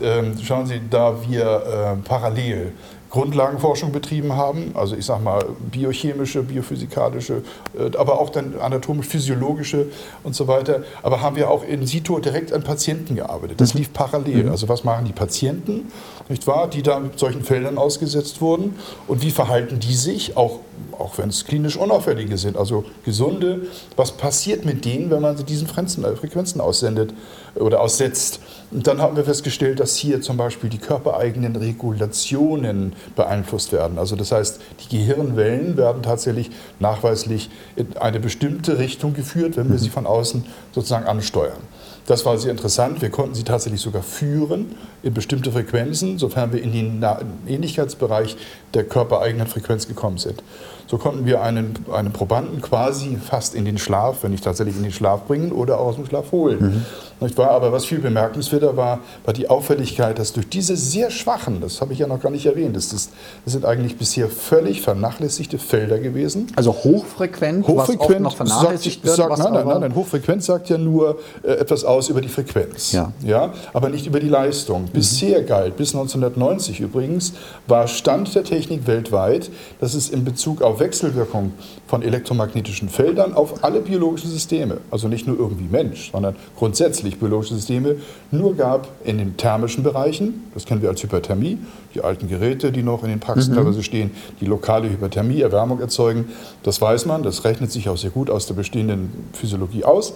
Ähm, 0.00 0.34
schauen 0.42 0.66
Sie, 0.66 0.80
da 0.90 1.14
wir 1.26 1.96
äh, 2.02 2.06
parallel 2.06 2.72
Grundlagenforschung 3.16 3.92
betrieben 3.92 4.34
haben, 4.34 4.72
also 4.74 4.94
ich 4.94 5.06
sage 5.06 5.22
mal 5.22 5.46
biochemische, 5.70 6.42
biophysikalische, 6.42 7.42
äh, 7.78 7.96
aber 7.96 8.20
auch 8.20 8.28
dann 8.28 8.60
anatomisch-physiologische 8.60 9.86
und 10.22 10.34
so 10.34 10.46
weiter. 10.48 10.82
Aber 11.02 11.22
haben 11.22 11.34
wir 11.36 11.50
auch 11.50 11.64
in 11.64 11.86
situ 11.86 12.18
direkt 12.18 12.52
an 12.52 12.62
Patienten 12.62 13.16
gearbeitet. 13.16 13.58
Das 13.58 13.72
mhm. 13.72 13.78
lief 13.80 13.92
parallel. 13.94 14.44
Mhm. 14.44 14.50
Also 14.50 14.68
was 14.68 14.84
machen 14.84 15.06
die 15.06 15.12
Patienten, 15.12 15.90
nicht 16.28 16.46
wahr, 16.46 16.68
die 16.68 16.82
da 16.82 17.00
mit 17.00 17.18
solchen 17.18 17.42
Feldern 17.42 17.78
ausgesetzt 17.78 18.42
wurden 18.42 18.76
und 19.08 19.22
wie 19.22 19.30
verhalten 19.30 19.80
die 19.80 19.94
sich, 19.94 20.36
auch, 20.36 20.60
auch 20.98 21.18
wenn 21.18 21.28
es 21.28 21.44
klinisch 21.44 21.76
unauffällige 21.76 22.38
sind, 22.38 22.56
also 22.56 22.84
gesunde, 23.04 23.66
was 23.96 24.12
passiert 24.12 24.64
mit 24.64 24.84
denen, 24.84 25.10
wenn 25.10 25.22
man 25.22 25.36
sie 25.36 25.44
diesen 25.44 25.66
Frequenzen 25.66 26.60
aussendet 26.60 27.12
oder 27.54 27.80
aussetzt. 27.80 28.40
Und 28.70 28.86
dann 28.86 29.00
haben 29.00 29.16
wir 29.16 29.24
festgestellt, 29.24 29.80
dass 29.80 29.96
hier 29.96 30.20
zum 30.20 30.36
Beispiel 30.36 30.70
die 30.70 30.78
körpereigenen 30.78 31.56
Regulationen 31.56 32.94
beeinflusst 33.14 33.72
werden. 33.72 33.98
Also 33.98 34.16
das 34.16 34.32
heißt, 34.32 34.60
die 34.80 34.96
Gehirnwellen 34.96 35.76
werden 35.76 36.02
tatsächlich 36.02 36.50
nachweislich 36.80 37.50
in 37.76 37.96
eine 37.96 38.20
bestimmte 38.20 38.78
Richtung 38.78 39.14
geführt, 39.14 39.56
wenn 39.56 39.70
wir 39.70 39.78
sie 39.78 39.90
von 39.90 40.06
außen 40.06 40.44
sozusagen 40.72 41.06
ansteuern. 41.06 41.58
Das 42.06 42.24
war 42.24 42.38
sehr 42.38 42.52
interessant. 42.52 43.02
Wir 43.02 43.10
konnten 43.10 43.34
sie 43.34 43.42
tatsächlich 43.42 43.80
sogar 43.80 44.02
führen 44.02 44.76
in 45.02 45.12
bestimmte 45.12 45.50
Frequenzen, 45.50 46.18
sofern 46.18 46.52
wir 46.52 46.62
in 46.62 46.72
den 46.72 47.04
Ähnlichkeitsbereich 47.46 48.36
der 48.74 48.84
körpereigenen 48.84 49.46
Frequenz 49.46 49.88
gekommen 49.88 50.18
sind. 50.18 50.42
So 50.88 50.98
konnten 50.98 51.26
wir 51.26 51.42
einen, 51.42 51.74
einen 51.92 52.12
Probanden 52.12 52.62
quasi 52.62 53.16
fast 53.16 53.56
in 53.56 53.64
den 53.64 53.76
Schlaf, 53.76 54.22
wenn 54.22 54.30
nicht 54.30 54.44
tatsächlich 54.44 54.76
in 54.76 54.84
den 54.84 54.92
Schlaf 54.92 55.24
bringen 55.24 55.50
oder 55.50 55.80
auch 55.80 55.86
aus 55.86 55.96
dem 55.96 56.06
Schlaf 56.06 56.30
holen. 56.30 56.60
Mhm. 56.60 56.84
Nicht 57.18 57.36
wahr? 57.38 57.50
Aber 57.50 57.72
was 57.72 57.86
viel 57.86 57.98
bemerkenswerter 57.98 58.76
war, 58.76 59.00
war 59.24 59.34
die 59.34 59.48
Auffälligkeit, 59.48 60.18
dass 60.18 60.32
durch 60.32 60.48
diese 60.48 60.76
sehr 60.76 61.10
schwachen, 61.10 61.60
das 61.60 61.80
habe 61.80 61.92
ich 61.92 61.98
ja 61.98 62.06
noch 62.06 62.20
gar 62.20 62.30
nicht 62.30 62.46
erwähnt, 62.46 62.76
das, 62.76 62.92
ist, 62.92 63.10
das 63.44 63.54
sind 63.54 63.64
eigentlich 63.64 63.96
bisher 63.96 64.28
völlig 64.28 64.82
vernachlässigte 64.82 65.58
Felder 65.58 65.98
gewesen. 65.98 66.48
Also 66.56 66.72
hochfrequent, 66.72 67.66
hochfrequent 67.66 68.16
was 68.16 68.20
noch 68.20 68.36
vernachlässigt 68.36 69.04
sagt, 69.04 69.18
wird? 69.18 69.28
Sagt, 69.28 69.38
nein, 69.38 69.52
nein, 69.54 69.66
nein, 69.66 69.80
nein, 69.80 69.94
hochfrequent 69.94 70.44
sagt 70.44 70.68
ja 70.68 70.78
nur 70.78 71.18
äh, 71.42 71.52
etwas 71.52 71.84
aus 71.84 71.95
über 72.08 72.20
die 72.20 72.28
Frequenz, 72.28 72.92
ja. 72.92 73.12
Ja, 73.24 73.52
aber 73.72 73.88
nicht 73.88 74.06
über 74.06 74.20
die 74.20 74.28
Leistung. 74.28 74.82
Mhm. 74.82 74.88
Bisher 74.92 75.42
galt, 75.42 75.76
bis 75.76 75.94
1990 75.94 76.80
übrigens, 76.80 77.32
war 77.66 77.88
Stand 77.88 78.34
der 78.34 78.44
Technik 78.44 78.86
weltweit, 78.86 79.50
dass 79.80 79.94
es 79.94 80.08
in 80.08 80.24
Bezug 80.24 80.62
auf 80.62 80.80
Wechselwirkung 80.80 81.52
von 81.86 82.02
elektromagnetischen 82.02 82.88
Feldern 82.88 83.34
auf 83.34 83.64
alle 83.64 83.80
biologischen 83.80 84.30
Systeme, 84.30 84.78
also 84.90 85.08
nicht 85.08 85.26
nur 85.26 85.38
irgendwie 85.38 85.68
Mensch, 85.70 86.10
sondern 86.12 86.36
grundsätzlich 86.56 86.76
grundsätzlich 86.76 87.18
biologische 87.18 87.54
Systeme 87.54 87.96
nur 88.30 88.56
gab 88.56 88.88
in 89.04 89.18
den 89.18 89.36
thermischen 89.36 89.82
Bereichen, 89.82 90.44
das 90.54 90.66
kennen 90.66 90.82
wir 90.82 90.88
als 90.88 91.02
Hyperthermie, 91.02 91.58
die 91.94 92.02
alten 92.02 92.28
Geräte, 92.28 92.70
die 92.70 92.82
noch 92.82 93.02
in 93.02 93.08
den 93.08 93.20
Praxen 93.20 93.52
mhm. 93.52 93.56
teilweise 93.56 93.82
stehen, 93.82 94.10
die 94.40 94.46
lokale 94.46 94.90
Hyperthermie, 94.90 95.40
Erwärmung 95.40 95.80
erzeugen, 95.80 96.26
das 96.62 96.80
weiß 96.80 97.06
man, 97.06 97.22
das 97.22 97.44
rechnet 97.44 97.72
sich 97.72 97.88
auch 97.88 97.96
sehr 97.96 98.10
gut 98.10 98.30
aus 98.30 98.46
der 98.46 98.54
bestehenden 98.54 99.10
Physiologie 99.32 99.84
aus. 99.84 100.14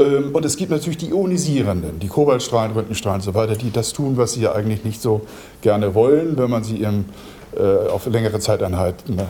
Ähm, 0.00 0.30
und 0.32 0.44
es 0.44 0.56
gibt 0.56 0.70
natürlich 0.70 0.98
die 0.98 1.10
ionisierenden, 1.10 1.98
die 1.98 2.08
Kobaltstrahlen, 2.08 2.72
Röntgenstrahlen 2.72 3.20
und 3.20 3.24
so 3.24 3.34
weiter, 3.34 3.56
die 3.56 3.70
das 3.70 3.92
tun, 3.92 4.16
was 4.16 4.32
sie 4.32 4.42
ja 4.42 4.52
eigentlich 4.52 4.84
nicht 4.84 5.02
so 5.02 5.22
gerne 5.60 5.94
wollen, 5.94 6.38
wenn 6.38 6.50
man 6.50 6.64
sie 6.64 6.76
ihrem 6.76 7.04
äh, 7.56 7.88
auf 7.88 8.06
längere 8.06 8.38
Zeiteinheiten, 8.38 9.18
äh, 9.18 9.22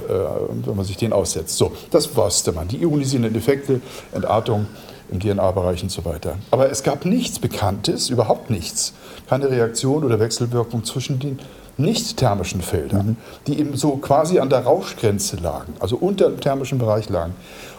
wenn 0.65 0.77
man 0.77 0.85
sich 0.85 0.97
denen 0.97 1.12
aussetzt. 1.12 1.57
So, 1.57 1.73
das 1.91 2.15
wusste 2.17 2.53
man. 2.53 2.69
Die 2.69 2.83
ionisierenden 2.83 3.35
Effekte, 3.35 3.81
Entartung, 4.12 4.67
im 5.11 5.19
DNA-Bereich 5.19 5.83
und 5.83 5.91
so 5.91 6.05
weiter. 6.05 6.37
Aber 6.53 6.71
es 6.71 6.85
gab 6.85 7.05
nichts 7.05 7.41
Bekanntes, 7.41 8.11
überhaupt 8.11 8.49
nichts, 8.49 8.93
keine 9.29 9.50
Reaktion 9.50 10.05
oder 10.05 10.21
Wechselwirkung 10.21 10.85
zwischen 10.85 11.19
den 11.19 11.41
nicht 11.77 12.19
thermischen 12.19 12.61
Feldern, 12.61 13.07
mhm. 13.07 13.17
die 13.47 13.59
eben 13.59 13.77
so 13.77 13.97
quasi 13.97 14.39
an 14.39 14.50
der 14.50 14.61
Rauschgrenze 14.61 15.37
lagen, 15.37 15.75
also 15.81 15.97
unter 15.97 16.29
dem 16.29 16.41
thermischen 16.41 16.79
Bereich 16.79 17.09
lagen, 17.09 17.35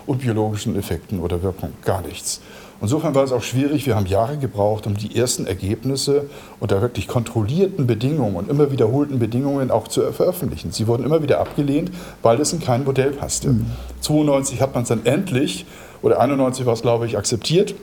und 0.07 0.21
biologischen 0.21 0.75
Effekten 0.75 1.19
oder 1.19 1.43
Wirkungen, 1.43 1.73
gar 1.85 2.01
nichts. 2.01 2.41
Insofern 2.81 3.13
war 3.13 3.23
es 3.23 3.31
auch 3.31 3.43
schwierig. 3.43 3.85
Wir 3.85 3.95
haben 3.95 4.07
Jahre 4.07 4.37
gebraucht, 4.37 4.87
um 4.87 4.97
die 4.97 5.15
ersten 5.15 5.45
Ergebnisse 5.45 6.25
unter 6.59 6.81
wirklich 6.81 7.07
kontrollierten 7.07 7.85
Bedingungen 7.85 8.35
und 8.35 8.49
immer 8.49 8.71
wiederholten 8.71 9.19
Bedingungen 9.19 9.69
auch 9.69 9.87
zu 9.87 10.11
veröffentlichen. 10.11 10.71
Sie 10.71 10.87
wurden 10.87 11.03
immer 11.03 11.21
wieder 11.21 11.39
abgelehnt, 11.39 11.91
weil 12.23 12.41
es 12.41 12.53
in 12.53 12.59
kein 12.59 12.83
Modell 12.83 13.11
passte. 13.11 13.49
Mhm. 13.49 13.67
92 14.01 14.61
hat 14.61 14.73
man 14.73 14.83
es 14.83 14.89
dann 14.89 15.05
endlich 15.05 15.67
oder 16.01 16.19
91 16.19 16.65
war 16.65 16.73
es, 16.73 16.81
glaube 16.81 17.05
ich, 17.05 17.17
akzeptiert 17.17 17.75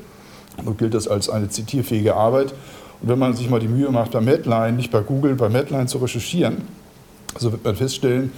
und 0.65 0.79
gilt 0.79 0.95
das 0.95 1.07
als 1.07 1.31
eine 1.31 1.49
zitierfähige 1.49 2.17
Arbeit. 2.17 2.53
Und 3.01 3.09
wenn 3.09 3.21
man 3.21 3.35
sich 3.35 3.49
mal 3.49 3.61
die 3.61 3.69
Mühe 3.69 3.91
macht, 3.91 4.11
bei 4.11 4.21
Medline, 4.21 4.73
nicht 4.73 4.91
bei 4.91 5.01
Google, 5.01 5.37
bei 5.37 5.49
Medline 5.49 5.87
zu 5.87 5.99
recherchieren, 5.99 6.63
so 7.39 7.53
wird 7.53 7.65
man 7.65 7.77
feststellen, 7.77 8.33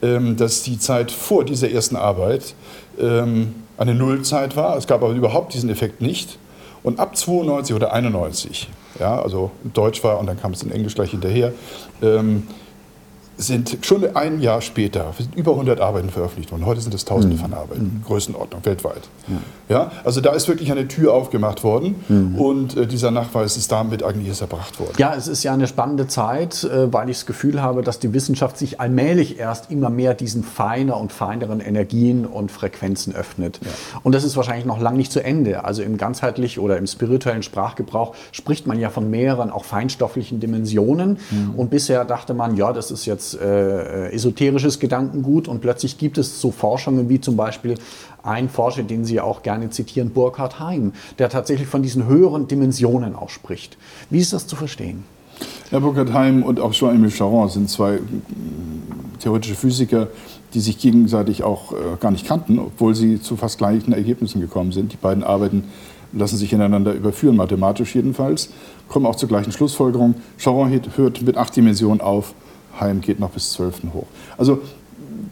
ähm, 0.00 0.38
dass 0.38 0.62
die 0.62 0.78
Zeit 0.78 1.10
vor 1.10 1.44
dieser 1.44 1.70
ersten 1.70 1.96
Arbeit 1.96 2.54
ähm, 2.98 3.54
eine 3.78 3.94
Nullzeit 3.94 4.56
war. 4.56 4.76
Es 4.76 4.86
gab 4.86 5.02
aber 5.02 5.12
überhaupt 5.12 5.54
diesen 5.54 5.70
Effekt 5.70 6.00
nicht. 6.00 6.38
Und 6.82 7.00
ab 7.00 7.16
92 7.16 7.74
oder 7.74 7.92
91, 7.92 8.68
ja, 9.00 9.20
also 9.20 9.50
Deutsch 9.74 10.04
war 10.04 10.20
und 10.20 10.26
dann 10.26 10.40
kam 10.40 10.52
es 10.52 10.62
in 10.62 10.70
Englisch 10.70 10.94
gleich 10.94 11.10
hinterher, 11.10 11.52
ähm, 12.00 12.46
sind 13.38 13.78
schon 13.82 14.16
ein 14.16 14.40
Jahr 14.40 14.62
später 14.62 15.12
sind 15.16 15.34
über 15.36 15.52
100 15.52 15.80
Arbeiten 15.80 16.08
veröffentlicht 16.10 16.50
worden. 16.52 16.64
Heute 16.64 16.80
sind 16.80 16.94
es 16.94 17.04
Tausende 17.04 17.36
mhm. 17.36 17.40
von 17.40 17.54
Arbeiten, 17.54 18.00
mhm. 18.00 18.02
Größenordnung 18.06 18.64
weltweit. 18.64 19.02
Ja. 19.68 19.76
ja. 19.76 19.90
also 20.04 20.20
da 20.20 20.32
ist 20.32 20.48
wirklich 20.48 20.72
eine 20.72 20.88
Tür 20.88 21.12
aufgemacht 21.12 21.62
worden 21.62 21.96
mhm. 22.08 22.36
und 22.36 22.76
äh, 22.76 22.86
dieser 22.86 23.10
Nachweis 23.10 23.56
ist 23.56 23.70
damit 23.70 24.02
eigentlich 24.02 24.28
erst 24.28 24.40
erbracht 24.40 24.80
worden. 24.80 24.94
Ja, 24.96 25.14
es 25.14 25.28
ist 25.28 25.42
ja 25.42 25.52
eine 25.52 25.66
spannende 25.66 26.06
Zeit, 26.06 26.64
äh, 26.64 26.92
weil 26.92 27.10
ich 27.10 27.18
das 27.18 27.26
Gefühl 27.26 27.60
habe, 27.60 27.82
dass 27.82 27.98
die 27.98 28.14
Wissenschaft 28.14 28.56
sich 28.56 28.80
allmählich 28.80 29.38
erst 29.38 29.70
immer 29.70 29.90
mehr 29.90 30.14
diesen 30.14 30.42
feiner 30.42 30.98
und 30.98 31.12
feineren 31.12 31.60
Energien 31.60 32.24
und 32.24 32.50
Frequenzen 32.50 33.14
öffnet. 33.14 33.60
Ja. 33.62 33.70
Und 34.02 34.14
das 34.14 34.24
ist 34.24 34.36
wahrscheinlich 34.36 34.64
noch 34.66 34.80
lange 34.80 34.96
nicht 34.96 35.12
zu 35.12 35.22
Ende. 35.22 35.64
Also 35.64 35.82
im 35.82 35.98
ganzheitlich 35.98 36.58
oder 36.58 36.78
im 36.78 36.86
spirituellen 36.86 37.42
Sprachgebrauch 37.42 38.14
spricht 38.32 38.66
man 38.66 38.78
ja 38.80 38.88
von 38.88 39.10
mehreren 39.10 39.50
auch 39.50 39.64
feinstofflichen 39.64 40.40
Dimensionen. 40.40 41.18
Mhm. 41.30 41.54
Und 41.56 41.70
bisher 41.70 42.04
dachte 42.04 42.32
man, 42.32 42.56
ja, 42.56 42.72
das 42.72 42.90
ist 42.90 43.04
jetzt 43.04 43.25
als 43.26 43.34
äh, 43.34 44.12
esoterisches 44.12 44.78
Gedankengut 44.78 45.48
und 45.48 45.60
plötzlich 45.60 45.98
gibt 45.98 46.18
es 46.18 46.40
so 46.40 46.50
Forschungen 46.50 47.08
wie 47.08 47.20
zum 47.20 47.36
Beispiel 47.36 47.74
ein 48.22 48.48
Forscher, 48.48 48.82
den 48.82 49.04
Sie 49.04 49.20
auch 49.20 49.42
gerne 49.42 49.70
zitieren, 49.70 50.10
Burkhard 50.10 50.60
Heim, 50.60 50.92
der 51.18 51.28
tatsächlich 51.28 51.68
von 51.68 51.82
diesen 51.82 52.06
höheren 52.06 52.48
Dimensionen 52.48 53.14
auch 53.14 53.30
spricht. 53.30 53.76
Wie 54.10 54.18
ist 54.18 54.32
das 54.32 54.46
zu 54.46 54.56
verstehen? 54.56 55.04
Herr 55.70 55.80
Burkhard 55.80 56.12
Heim 56.12 56.42
und 56.42 56.60
auch 56.60 56.72
Jean-Emile 56.72 57.10
Charon 57.10 57.48
sind 57.48 57.68
zwei 57.68 57.98
theoretische 59.20 59.54
Physiker, 59.54 60.08
die 60.54 60.60
sich 60.60 60.78
gegenseitig 60.78 61.42
auch 61.42 61.72
äh, 61.72 61.76
gar 62.00 62.10
nicht 62.10 62.26
kannten, 62.26 62.58
obwohl 62.58 62.94
sie 62.94 63.20
zu 63.20 63.36
fast 63.36 63.58
gleichen 63.58 63.92
Ergebnissen 63.92 64.40
gekommen 64.40 64.72
sind. 64.72 64.92
Die 64.92 64.96
beiden 64.96 65.24
Arbeiten 65.24 65.64
lassen 66.12 66.36
sich 66.36 66.52
ineinander 66.52 66.94
überführen, 66.94 67.36
mathematisch 67.36 67.94
jedenfalls, 67.94 68.50
kommen 68.88 69.06
auch 69.06 69.16
zur 69.16 69.28
gleichen 69.28 69.52
Schlussfolgerung. 69.52 70.14
Charon 70.38 70.70
hört 70.96 71.22
mit 71.22 71.36
acht 71.36 71.54
Dimensionen 71.56 72.00
auf 72.00 72.32
Heim 72.80 73.00
geht 73.00 73.20
noch 73.20 73.30
bis 73.30 73.52
12. 73.52 73.82
hoch. 73.92 74.06
Also 74.36 74.60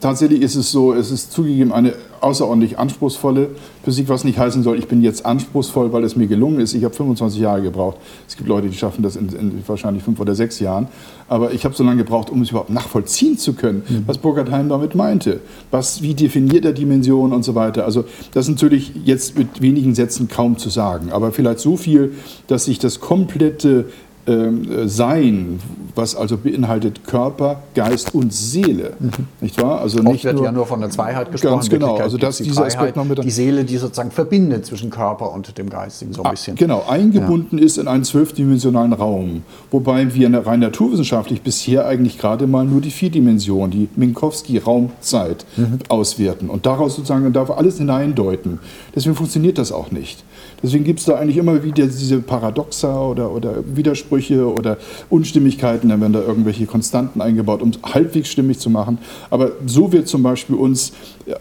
tatsächlich 0.00 0.42
ist 0.42 0.54
es 0.54 0.70
so, 0.70 0.92
es 0.92 1.11
ist 1.11 1.33
zugegeben 1.33 1.72
eine 1.72 1.94
außerordentlich 2.20 2.78
anspruchsvolle 2.78 3.50
Physik, 3.85 4.09
was 4.09 4.24
nicht 4.24 4.38
heißen 4.38 4.62
soll, 4.62 4.78
ich 4.78 4.88
bin 4.88 5.02
jetzt 5.02 5.26
anspruchsvoll, 5.26 5.92
weil 5.92 6.04
es 6.04 6.16
mir 6.16 6.26
gelungen 6.26 6.59
ist. 6.59 6.72
Ich 6.72 6.85
habe 6.85 6.94
25 6.94 7.38
Jahre 7.38 7.61
gebraucht. 7.61 7.98
Es 8.26 8.37
gibt 8.37 8.48
Leute, 8.48 8.68
die 8.68 8.76
schaffen 8.76 9.02
das 9.02 9.14
in, 9.14 9.28
in 9.28 9.62
wahrscheinlich 9.66 10.02
fünf 10.02 10.18
oder 10.20 10.35
sechs 10.35 10.59
Jahren. 10.59 10.88
Aber 11.28 11.52
ich 11.52 11.66
habe 11.66 11.74
so 11.74 11.85
lange 11.85 11.98
gebraucht, 11.98 12.30
um 12.30 12.40
es 12.40 12.50
überhaupt 12.50 12.70
nachvollziehen 12.70 13.37
zu 13.37 13.52
können, 13.52 13.83
mhm. 13.87 14.04
was 14.07 14.18
Burkhard 14.18 14.50
Heim 14.50 14.70
damit 14.70 14.94
meinte. 14.94 15.40
Was, 15.70 16.00
wie 16.00 16.14
definiert 16.14 16.64
er 16.64 16.72
Dimensionen 16.72 17.35
und 17.35 17.44
so 17.44 17.54
weiter. 17.54 17.85
Also 17.85 18.04
das 18.33 18.46
ist 18.46 18.52
natürlich 18.52 18.92
jetzt 19.04 19.37
mit 19.37 19.61
wenigen 19.61 19.94
Sätzen 19.94 20.28
kaum 20.28 20.57
zu 20.57 20.70
sagen. 20.70 21.12
Aber 21.12 21.30
vielleicht 21.30 21.61
so 21.61 21.76
viel, 21.76 22.14
dass 22.46 22.64
sich 22.64 22.78
das 22.78 23.00
komplette 23.00 23.87
ähm, 24.26 24.88
Sein, 24.88 25.60
was 25.94 26.16
also 26.16 26.37
beinhaltet 26.37 27.04
Körper, 27.06 27.62
Geist 27.74 28.14
und 28.14 28.32
Seele, 28.32 28.94
mhm. 28.98 29.10
nicht 29.40 29.60
wahr? 29.62 29.80
Also 29.80 29.98
Oft 29.98 30.08
nicht 30.08 30.24
wird 30.24 30.37
nur, 30.37 30.44
ja 30.44 30.52
nur 30.52 30.66
von 30.66 30.80
der 30.80 30.90
Zweiheit 30.90 31.30
gesprochen. 31.30 31.54
Ganz 31.54 31.68
genau, 31.68 31.96
also 31.96 32.16
dass 32.16 32.38
die 32.38 32.44
dieser 32.44 32.64
Aspekt 32.64 32.96
noch 32.96 33.04
mit 33.04 33.22
die 33.22 33.30
Seele, 33.30 33.64
die 33.64 33.76
sozusagen 33.76 34.10
verbindet 34.10 34.66
zwischen 34.66 34.90
Körper 34.90 35.32
und 35.32 35.56
dem 35.58 35.68
Geist, 35.68 36.00
so 36.10 36.22
ein 36.22 36.26
ah, 36.26 36.30
bisschen. 36.30 36.56
Genau, 36.56 36.84
eingebunden 36.88 37.58
ja. 37.58 37.64
ist 37.64 37.78
in 37.78 37.88
einen 37.88 38.04
zwölfdimensionalen 38.04 38.92
Raum, 38.92 39.42
wobei 39.70 40.14
wir 40.14 40.34
rein 40.46 40.60
naturwissenschaftlich 40.60 41.42
bisher 41.42 41.87
eigentlich 41.87 42.18
gerade 42.18 42.46
mal 42.46 42.64
nur 42.64 42.80
die 42.80 42.90
vier 42.90 43.10
Dimensionen, 43.10 43.70
die 43.70 43.88
Minkowski-Raumzeit 43.96 45.44
mhm. 45.56 45.78
auswerten 45.88 46.48
und 46.48 46.66
daraus 46.66 46.96
sozusagen 46.96 47.32
darf 47.32 47.50
alles 47.50 47.78
hineindeuten. 47.78 48.58
Deswegen 48.94 49.14
funktioniert 49.14 49.58
das 49.58 49.72
auch 49.72 49.90
nicht. 49.90 50.24
Deswegen 50.64 50.85
gibt 50.85 51.00
es 51.00 51.05
da 51.05 51.16
eigentlich 51.16 51.37
immer 51.37 51.62
wieder 51.62 51.87
diese 51.87 52.20
Paradoxa 52.20 52.98
oder, 53.03 53.31
oder 53.31 53.57
Widersprüche 53.77 54.50
oder 54.50 54.79
Unstimmigkeiten, 55.11 55.90
dann 55.90 56.00
werden 56.00 56.14
da 56.14 56.22
irgendwelche 56.22 56.64
Konstanten 56.64 57.20
eingebaut, 57.20 57.61
um 57.61 57.68
es 57.68 57.79
halbwegs 57.92 58.31
stimmig 58.31 58.59
zu 58.61 58.70
machen. 58.70 58.96
Aber 59.29 59.53
so 59.66 59.92
wird 59.92 60.09
zum 60.09 60.22
Beispiel 60.22 60.57
uns 60.57 60.94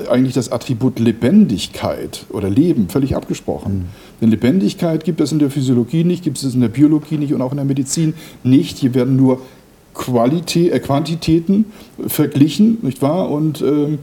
eigentlich 0.09 0.33
das 0.33 0.51
Attribut 0.51 0.99
Lebendigkeit 0.99 2.25
oder 2.31 2.49
Leben 2.49 2.89
völlig 2.89 3.15
abgesprochen. 3.15 3.73
Mhm. 3.73 3.85
Denn 4.19 4.29
Lebendigkeit 4.29 5.05
gibt 5.05 5.21
es 5.21 5.31
in 5.31 5.39
der 5.39 5.49
Physiologie 5.49 6.03
nicht, 6.03 6.25
gibt 6.25 6.43
es 6.43 6.53
in 6.53 6.59
der 6.59 6.67
Biologie 6.67 7.17
nicht 7.17 7.33
und 7.33 7.41
auch 7.41 7.51
in 7.51 7.57
der 7.57 7.65
Medizin 7.65 8.15
nicht. 8.43 8.77
Hier 8.79 8.93
werden 8.93 9.15
nur 9.15 9.39
Qualität, 9.93 10.73
äh, 10.73 10.79
Quantitäten 10.79 11.65
verglichen, 12.07 12.79
nicht 12.81 13.01
wahr? 13.01 13.31
Und 13.31 13.61
ähm, 13.61 13.99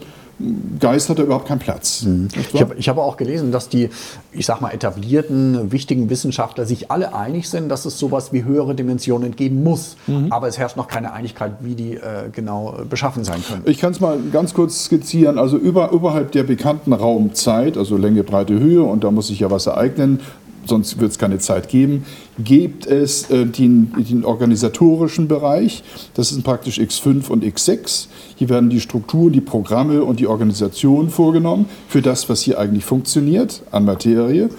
Geist 0.78 1.10
hat 1.10 1.18
da 1.18 1.22
überhaupt 1.22 1.46
keinen 1.46 1.58
Platz. 1.58 2.02
Mhm. 2.02 2.28
Ich 2.52 2.60
habe 2.60 2.74
hab 2.74 2.98
auch 2.98 3.16
gelesen, 3.16 3.52
dass 3.52 3.68
die, 3.68 3.90
ich 4.32 4.46
sag 4.46 4.60
mal, 4.60 4.70
etablierten, 4.70 5.70
wichtigen 5.70 6.08
Wissenschaftler 6.08 6.64
sich 6.64 6.90
alle 6.90 7.14
einig 7.14 7.48
sind, 7.48 7.68
dass 7.68 7.84
es 7.84 7.98
sowas 7.98 8.32
wie 8.32 8.44
höhere 8.44 8.74
Dimensionen 8.74 9.36
geben 9.36 9.62
muss. 9.62 9.96
Mhm. 10.06 10.28
Aber 10.30 10.48
es 10.48 10.58
herrscht 10.58 10.76
noch 10.76 10.88
keine 10.88 11.12
Einigkeit, 11.12 11.52
wie 11.60 11.74
die 11.74 11.94
äh, 11.94 12.30
genau 12.32 12.76
äh, 12.80 12.84
beschaffen 12.84 13.24
sein 13.24 13.42
können. 13.46 13.62
Ich 13.66 13.78
kann 13.78 13.92
es 13.92 14.00
mal 14.00 14.18
ganz 14.32 14.54
kurz 14.54 14.84
skizzieren. 14.84 15.38
Also 15.38 15.56
über, 15.56 15.90
überhalb 15.92 16.32
der 16.32 16.44
bekannten 16.44 16.92
Raumzeit, 16.92 17.76
also 17.76 17.96
Länge, 17.96 18.24
Breite, 18.24 18.58
Höhe, 18.58 18.82
und 18.82 19.04
da 19.04 19.10
muss 19.10 19.28
sich 19.28 19.40
ja 19.40 19.50
was 19.50 19.66
ereignen, 19.66 20.20
sonst 20.64 21.00
wird 21.00 21.10
es 21.10 21.18
keine 21.18 21.38
Zeit 21.38 21.68
geben, 21.68 22.04
gibt 22.38 22.86
es 22.86 23.30
äh, 23.30 23.46
den, 23.46 23.92
den, 23.96 24.24
organisatorischen 24.24 25.28
Bereich, 25.28 25.82
das 26.14 26.30
sind 26.30 26.44
praktisch 26.44 26.78
X5 26.78 27.28
und 27.28 27.44
X6. 27.44 28.06
Hier 28.36 28.48
werden 28.48 28.70
die 28.70 28.80
Strukturen, 28.80 29.32
die 29.32 29.40
Programme 29.40 30.04
und 30.04 30.20
die 30.20 30.26
Organisation 30.26 31.10
vorgenommen 31.10 31.66
für 31.88 32.02
das, 32.02 32.28
was 32.28 32.42
hier 32.42 32.58
eigentlich 32.58 32.84
funktioniert 32.84 33.62
an 33.70 33.84
Materie 33.84 34.50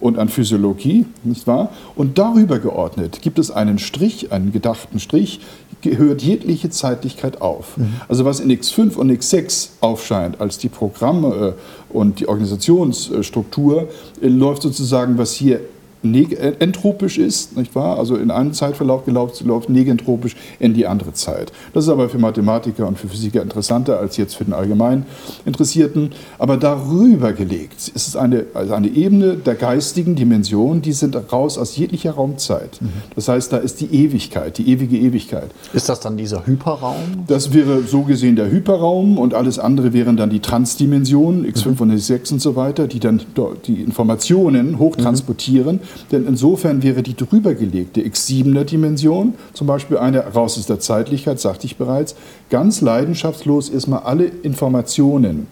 und 0.00 0.18
an 0.18 0.28
Physiologie, 0.28 1.06
nicht 1.22 1.46
wahr? 1.46 1.70
Und 1.96 2.18
darüber 2.18 2.58
geordnet 2.58 3.22
gibt 3.22 3.38
es 3.38 3.50
einen 3.50 3.78
Strich, 3.78 4.32
einen 4.32 4.52
gedachten 4.52 5.00
Strich, 5.00 5.40
hört 5.82 6.22
jegliche 6.22 6.70
Zeitlichkeit 6.70 7.40
auf. 7.40 7.76
Mhm. 7.76 7.94
Also 8.08 8.24
was 8.24 8.40
in 8.40 8.50
X5 8.50 8.96
und 8.96 9.10
X6 9.10 9.70
aufscheint 9.80 10.40
als 10.40 10.58
die 10.58 10.68
Programme 10.68 11.54
äh, 11.83 11.83
und 11.94 12.20
die 12.20 12.28
Organisationsstruktur, 12.28 13.88
äh, 14.20 14.28
läuft 14.28 14.62
sozusagen, 14.62 15.16
was 15.16 15.32
hier 15.32 15.60
entropisch 16.04 17.18
ist, 17.18 17.56
nicht 17.56 17.74
wahr? 17.74 17.98
Also 17.98 18.16
in 18.16 18.30
einem 18.30 18.52
Zeitverlauf 18.52 19.04
gelaufen, 19.04 19.46
läuft 19.46 19.68
negentropisch 19.68 20.36
in 20.58 20.74
die 20.74 20.86
andere 20.86 21.14
Zeit. 21.14 21.52
Das 21.72 21.84
ist 21.84 21.90
aber 21.90 22.08
für 22.08 22.18
Mathematiker 22.18 22.86
und 22.86 22.98
für 22.98 23.08
Physiker 23.08 23.42
interessanter 23.42 23.98
als 23.98 24.16
jetzt 24.16 24.36
für 24.36 24.44
den 24.44 24.52
allgemein 24.52 25.06
Interessierten. 25.46 26.10
Aber 26.38 26.56
darüber 26.56 27.32
gelegt 27.32 27.90
ist 27.94 28.08
es 28.08 28.16
eine, 28.16 28.44
also 28.54 28.74
eine 28.74 28.88
Ebene 28.88 29.36
der 29.36 29.54
geistigen 29.54 30.14
Dimension, 30.14 30.82
die 30.82 30.92
sind 30.92 31.16
raus 31.32 31.56
aus 31.56 31.76
jeglicher 31.76 32.12
Raumzeit. 32.12 32.80
Mhm. 32.80 32.88
Das 33.14 33.28
heißt, 33.28 33.52
da 33.52 33.56
ist 33.56 33.80
die 33.80 33.86
Ewigkeit, 33.86 34.58
die 34.58 34.68
ewige 34.68 34.98
Ewigkeit. 34.98 35.50
Ist 35.72 35.88
das 35.88 36.00
dann 36.00 36.16
dieser 36.16 36.46
Hyperraum? 36.46 37.24
Das 37.26 37.52
wäre 37.52 37.82
so 37.82 38.02
gesehen 38.02 38.36
der 38.36 38.50
Hyperraum 38.50 39.18
und 39.18 39.32
alles 39.32 39.58
andere 39.58 39.92
wären 39.92 40.16
dann 40.16 40.30
die 40.30 40.40
Transdimensionen, 40.40 41.46
X5 41.46 41.68
mhm. 41.68 41.80
und 41.80 41.92
X6 41.92 42.32
und 42.34 42.40
so 42.40 42.56
weiter, 42.56 42.86
die 42.86 43.00
dann 43.00 43.22
die 43.66 43.82
Informationen 43.82 44.78
hochtransportieren. 44.78 45.76
Mhm 45.76 45.93
denn 46.12 46.26
insofern 46.26 46.82
wäre 46.82 47.02
die 47.02 47.16
drübergelegte 47.16 48.00
X7er 48.00 48.64
Dimension, 48.64 49.34
zum 49.52 49.66
Beispiel 49.66 49.98
eine 49.98 50.20
raus 50.34 50.58
aus 50.58 50.66
der 50.66 50.80
Zeitlichkeit, 50.80 51.40
sagte 51.40 51.66
ich 51.66 51.76
bereits, 51.76 52.14
ganz 52.50 52.80
leidenschaftslos 52.80 53.68
erstmal 53.68 54.00
alle 54.00 54.24
Informationen 54.24 55.46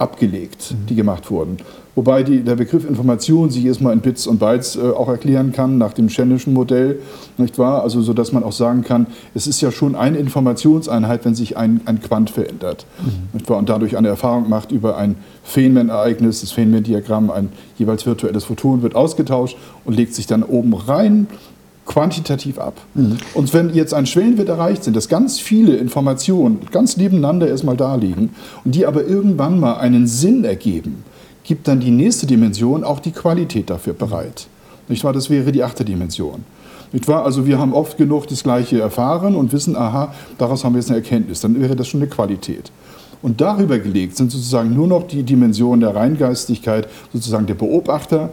abgelegt, 0.00 0.74
die 0.88 0.94
gemacht 0.94 1.30
wurden. 1.30 1.58
Wobei 1.94 2.22
die, 2.22 2.42
der 2.42 2.56
Begriff 2.56 2.88
Information 2.88 3.50
sich 3.50 3.64
erstmal 3.66 3.92
in 3.92 4.00
Bits 4.00 4.26
und 4.26 4.38
Bytes 4.38 4.76
äh, 4.76 4.80
auch 4.80 5.08
erklären 5.08 5.52
kann, 5.52 5.76
nach 5.76 5.92
dem 5.92 6.08
Shannonschen 6.08 6.54
Modell, 6.54 7.00
nicht 7.36 7.58
wahr? 7.58 7.82
Also, 7.82 8.00
so 8.00 8.14
dass 8.14 8.32
man 8.32 8.44
auch 8.44 8.52
sagen 8.52 8.82
kann, 8.82 9.06
es 9.34 9.46
ist 9.46 9.60
ja 9.60 9.70
schon 9.70 9.94
eine 9.94 10.18
Informationseinheit, 10.18 11.24
wenn 11.24 11.34
sich 11.34 11.56
ein, 11.56 11.80
ein 11.84 12.00
Quant 12.00 12.30
verändert. 12.30 12.86
Mhm. 13.02 13.28
Nicht 13.34 13.50
wahr? 13.50 13.58
Und 13.58 13.68
dadurch 13.68 13.96
eine 13.96 14.08
Erfahrung 14.08 14.48
macht 14.48 14.72
über 14.72 14.96
ein 14.96 15.16
Feynman-Ereignis, 15.42 16.40
das 16.40 16.52
Feynman-Diagramm, 16.52 17.30
ein 17.30 17.50
jeweils 17.76 18.06
virtuelles 18.06 18.44
Photon 18.44 18.82
wird 18.82 18.94
ausgetauscht 18.94 19.58
und 19.84 19.94
legt 19.94 20.14
sich 20.14 20.26
dann 20.26 20.42
oben 20.42 20.72
rein 20.74 21.26
quantitativ 21.90 22.60
ab. 22.60 22.80
Mhm. 22.94 23.18
Und 23.34 23.52
wenn 23.52 23.74
jetzt 23.74 23.94
ein 23.94 24.06
Schwellenwert 24.06 24.48
erreicht 24.48 24.84
sind, 24.84 24.94
dass 24.94 25.08
ganz 25.08 25.40
viele 25.40 25.74
Informationen 25.76 26.60
ganz 26.70 26.96
nebeneinander 26.96 27.48
erstmal 27.48 27.76
da 27.76 27.96
liegen 27.96 28.30
und 28.64 28.76
die 28.76 28.86
aber 28.86 29.04
irgendwann 29.04 29.58
mal 29.58 29.74
einen 29.74 30.06
Sinn 30.06 30.44
ergeben, 30.44 31.04
gibt 31.42 31.66
dann 31.66 31.80
die 31.80 31.90
nächste 31.90 32.28
Dimension 32.28 32.84
auch 32.84 33.00
die 33.00 33.10
Qualität 33.10 33.70
dafür 33.70 33.92
bereit. 33.92 34.46
Nicht 34.86 35.02
wahr? 35.02 35.12
Das 35.12 35.30
wäre 35.30 35.50
die 35.50 35.64
achte 35.64 35.84
Dimension. 35.84 36.44
Nicht 36.92 37.08
wahr? 37.08 37.24
Also 37.24 37.44
wir 37.44 37.58
haben 37.58 37.74
oft 37.74 37.96
genug 37.96 38.28
das 38.28 38.44
Gleiche 38.44 38.80
erfahren 38.80 39.34
und 39.34 39.52
wissen, 39.52 39.74
aha, 39.74 40.14
daraus 40.38 40.62
haben 40.62 40.74
wir 40.74 40.80
jetzt 40.80 40.90
eine 40.90 40.98
Erkenntnis. 40.98 41.40
Dann 41.40 41.60
wäre 41.60 41.74
das 41.74 41.88
schon 41.88 42.00
eine 42.00 42.08
Qualität. 42.08 42.70
Und 43.20 43.40
darüber 43.40 43.80
gelegt 43.80 44.16
sind 44.16 44.30
sozusagen 44.30 44.72
nur 44.74 44.86
noch 44.86 45.08
die 45.08 45.24
Dimensionen 45.24 45.80
der 45.80 45.96
Reingeistigkeit, 45.96 46.86
sozusagen 47.12 47.46
der 47.46 47.54
Beobachter, 47.54 48.30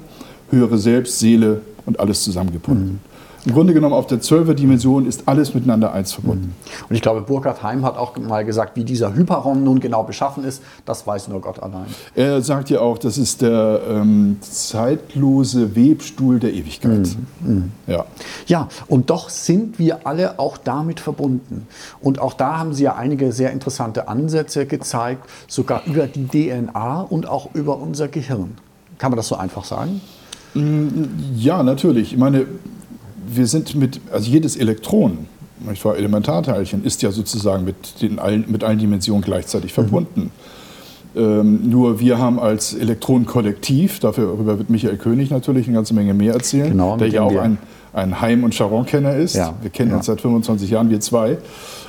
höhere 0.51 0.77
Selbst, 0.77 1.17
Seele 1.17 1.61
und 1.87 1.99
alles 1.99 2.23
zusammengebunden. 2.23 3.01
Mhm. 3.03 3.16
Im 3.45 3.53
Grunde 3.53 3.73
genommen 3.73 3.93
auf 3.93 4.07
der 4.07 4.19
Zwölfer-Dimension 4.19 5.05
ist 5.05 5.23
alles 5.25 5.53
miteinander 5.53 5.93
eins 5.93 6.13
verbunden. 6.13 6.55
Und 6.89 6.95
ich 6.95 7.01
glaube, 7.01 7.21
Burkhard 7.21 7.63
Heim 7.63 7.85
hat 7.85 7.97
auch 7.97 8.17
mal 8.17 8.43
gesagt, 8.43 8.75
wie 8.75 8.83
dieser 8.83 9.13
Hyperraum 9.15 9.63
nun 9.63 9.79
genau 9.79 10.03
beschaffen 10.03 10.43
ist, 10.43 10.61
das 10.85 11.05
weiß 11.07 11.27
nur 11.29 11.41
Gott 11.41 11.61
allein. 11.61 11.85
Er 12.15 12.41
sagt 12.41 12.69
ja 12.69 12.81
auch, 12.81 12.97
das 12.97 13.17
ist 13.17 13.41
der 13.41 13.81
ähm, 13.89 14.37
zeitlose 14.41 15.75
Webstuhl 15.75 16.39
der 16.39 16.53
Ewigkeit. 16.53 17.07
Mhm. 17.41 17.53
Mhm. 17.53 17.71
Ja. 17.87 18.05
ja, 18.47 18.67
und 18.87 19.09
doch 19.09 19.29
sind 19.29 19.79
wir 19.79 20.05
alle 20.05 20.39
auch 20.39 20.57
damit 20.57 20.99
verbunden. 20.99 21.67
Und 22.01 22.19
auch 22.19 22.33
da 22.33 22.57
haben 22.57 22.73
Sie 22.73 22.83
ja 22.83 22.95
einige 22.95 23.31
sehr 23.31 23.51
interessante 23.51 24.07
Ansätze 24.07 24.65
gezeigt, 24.65 25.23
sogar 25.47 25.83
über 25.85 26.07
die 26.07 26.27
DNA 26.27 27.01
und 27.01 27.27
auch 27.27 27.53
über 27.53 27.77
unser 27.77 28.07
Gehirn. 28.07 28.57
Kann 28.97 29.11
man 29.11 29.17
das 29.17 29.27
so 29.27 29.35
einfach 29.35 29.63
sagen? 29.63 30.01
Mm, 30.53 31.03
ja, 31.35 31.63
natürlich. 31.63 32.13
Ich 32.13 32.17
meine, 32.17 32.45
wir 33.27 33.47
sind 33.47 33.75
mit, 33.75 33.99
also 34.11 34.29
jedes 34.29 34.55
Elektron, 34.55 35.27
ich 35.71 35.83
war 35.83 35.97
Elementarteilchen, 35.97 36.83
ist 36.83 37.01
ja 37.01 37.11
sozusagen 37.11 37.65
mit, 37.65 38.01
den 38.01 38.19
allen, 38.19 38.45
mit 38.47 38.63
allen 38.63 38.79
Dimensionen 38.79 39.23
gleichzeitig 39.23 39.71
mhm. 39.71 39.75
verbunden. 39.75 40.31
Ähm, 41.15 41.69
nur 41.69 41.99
wir 41.99 42.19
haben 42.19 42.39
als 42.39 42.73
Elektronenkollektiv, 42.73 43.99
darüber 43.99 44.59
wird 44.59 44.69
Michael 44.69 44.97
König 44.97 45.31
natürlich 45.31 45.67
eine 45.67 45.75
ganze 45.75 45.93
Menge 45.93 46.13
mehr 46.13 46.33
erzählen, 46.33 46.69
genau, 46.69 46.95
der 46.95 47.07
ja 47.07 47.23
auch 47.23 47.35
ein, 47.35 47.57
ein 47.93 48.21
Heim- 48.21 48.43
und 48.43 48.53
Charon-Kenner 48.53 49.15
ist. 49.15 49.35
Ja, 49.35 49.55
wir 49.61 49.71
kennen 49.71 49.91
ja. 49.91 49.97
uns 49.97 50.05
seit 50.05 50.21
25 50.21 50.69
Jahren, 50.69 50.89
wir 50.91 50.99
zwei, 50.99 51.37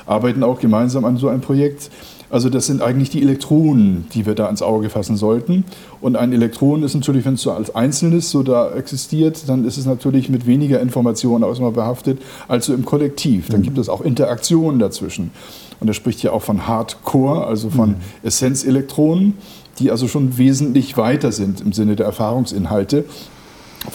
arbeiten 0.07 0.41
auch 0.43 0.59
gemeinsam 0.59 1.05
an 1.05 1.17
so 1.17 1.27
einem 1.27 1.41
Projekt. 1.41 1.91
Also 2.29 2.49
das 2.49 2.67
sind 2.67 2.81
eigentlich 2.81 3.09
die 3.09 3.21
Elektronen, 3.21 4.05
die 4.13 4.25
wir 4.25 4.35
da 4.35 4.47
ins 4.47 4.61
Auge 4.61 4.89
fassen 4.89 5.17
sollten. 5.17 5.65
Und 5.99 6.15
ein 6.15 6.31
Elektron 6.31 6.83
ist 6.83 6.93
natürlich, 6.93 7.25
wenn 7.25 7.33
es 7.33 7.41
so 7.41 7.51
als 7.51 7.73
Einzelnes 7.75 8.29
so 8.29 8.43
da 8.43 8.71
existiert, 8.71 9.49
dann 9.49 9.65
ist 9.65 9.77
es 9.77 9.85
natürlich 9.85 10.29
mit 10.29 10.45
weniger 10.45 10.79
Informationen 10.79 11.43
erstmal 11.43 11.71
behaftet 11.71 12.21
als 12.47 12.67
so 12.67 12.73
im 12.73 12.85
Kollektiv. 12.85 13.49
Dann 13.49 13.61
mhm. 13.61 13.63
gibt 13.63 13.77
es 13.77 13.89
auch 13.89 14.01
Interaktionen 14.01 14.79
dazwischen. 14.79 15.31
Und 15.79 15.87
er 15.87 15.93
spricht 15.93 16.21
ja 16.21 16.31
auch 16.31 16.43
von 16.43 16.67
Hardcore, 16.67 17.47
also 17.47 17.69
von 17.69 17.89
mhm. 17.89 17.95
Essenzelektronen, 18.23 19.35
die 19.79 19.91
also 19.91 20.07
schon 20.07 20.37
wesentlich 20.37 20.97
weiter 20.97 21.31
sind 21.31 21.61
im 21.61 21.73
Sinne 21.73 21.95
der 21.95 22.05
Erfahrungsinhalte 22.05 23.05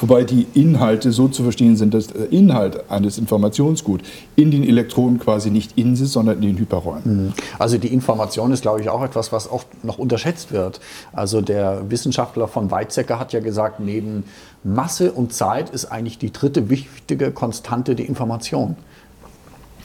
Wobei 0.00 0.24
die 0.24 0.46
Inhalte 0.54 1.12
so 1.12 1.28
zu 1.28 1.42
verstehen 1.42 1.76
sind, 1.76 1.92
dass 1.92 2.06
der 2.06 2.32
Inhalt 2.32 2.90
eines 2.90 3.18
Informationsgut 3.18 4.00
in 4.34 4.50
den 4.50 4.64
Elektronen 4.64 5.18
quasi 5.18 5.50
nicht 5.50 5.76
in 5.76 5.94
sich, 5.94 6.08
sondern 6.08 6.36
in 6.36 6.42
den 6.42 6.58
Hyperräumen. 6.58 7.26
Mhm. 7.26 7.32
Also 7.58 7.76
die 7.76 7.92
Information 7.92 8.50
ist, 8.52 8.62
glaube 8.62 8.80
ich, 8.80 8.88
auch 8.88 9.02
etwas, 9.02 9.30
was 9.30 9.50
oft 9.50 9.84
noch 9.84 9.98
unterschätzt 9.98 10.52
wird. 10.52 10.80
Also 11.12 11.42
der 11.42 11.90
Wissenschaftler 11.90 12.48
von 12.48 12.70
Weizsäcker 12.70 13.18
hat 13.18 13.32
ja 13.34 13.40
gesagt, 13.40 13.80
neben 13.80 14.24
Masse 14.62 15.12
und 15.12 15.34
Zeit 15.34 15.68
ist 15.68 15.86
eigentlich 15.86 16.18
die 16.18 16.32
dritte 16.32 16.70
wichtige 16.70 17.30
Konstante 17.30 17.94
die 17.94 18.04
Information. 18.04 18.76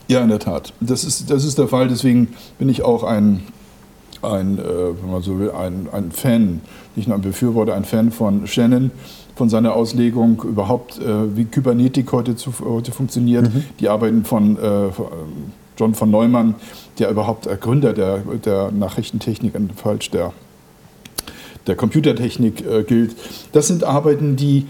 Ja, 0.07 0.21
in 0.21 0.29
der 0.29 0.39
Tat. 0.39 0.73
Das 0.79 1.03
ist, 1.03 1.29
das 1.29 1.43
ist 1.43 1.59
der 1.59 1.67
Fall. 1.67 1.88
Deswegen 1.88 2.29
bin 2.57 2.69
ich 2.69 2.83
auch 2.83 3.03
ein, 3.03 3.43
ein, 4.21 4.58
äh, 4.58 4.62
wenn 5.01 5.12
man 5.12 5.21
so 5.21 5.39
will, 5.39 5.51
ein, 5.51 5.88
ein 5.91 6.12
Fan, 6.12 6.62
nicht 6.95 7.08
nur 7.08 7.17
ein 7.17 7.21
Befürworter, 7.21 7.75
ein 7.75 7.86
Fan 7.86 8.12
von 8.12 8.47
Shannon 8.47 8.91
von 9.36 9.49
seiner 9.49 9.73
Auslegung 9.73 10.43
überhaupt, 10.43 10.99
äh, 10.99 11.36
wie 11.36 11.45
Kybernetik 11.45 12.12
heute, 12.12 12.36
zu, 12.36 12.53
heute 12.63 12.91
funktioniert. 12.91 13.53
Mhm. 13.53 13.63
Die 13.79 13.88
Arbeiten 13.88 14.25
von 14.25 14.58
äh, 14.58 14.89
John 15.77 15.93
von 15.95 16.12
Neumann, 16.12 16.55
der 16.97 17.10
überhaupt 17.10 17.47
Gründer 17.62 17.93
der, 17.93 18.17
der 18.17 18.71
Nachrichtentechnik, 18.71 19.53
falsch, 19.77 20.12
der, 20.12 20.34
der 21.67 21.75
Computertechnik 21.77 22.88
gilt. 22.88 23.15
Das 23.53 23.67
sind 23.67 23.86
Arbeiten, 23.86 24.36
die 24.36 24.65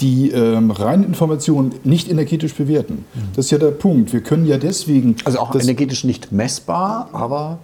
die 0.00 0.30
ähm, 0.30 0.70
reinen 0.70 1.04
Informationen 1.04 1.74
nicht 1.84 2.10
energetisch 2.10 2.54
bewerten. 2.54 3.04
Mhm. 3.14 3.20
Das 3.34 3.46
ist 3.46 3.50
ja 3.50 3.58
der 3.58 3.70
Punkt. 3.70 4.12
Wir 4.12 4.20
können 4.20 4.46
ja 4.46 4.58
deswegen. 4.58 5.16
Also 5.24 5.38
auch 5.38 5.54
energetisch 5.54 6.04
nicht 6.04 6.32
messbar, 6.32 7.08
aber. 7.12 7.58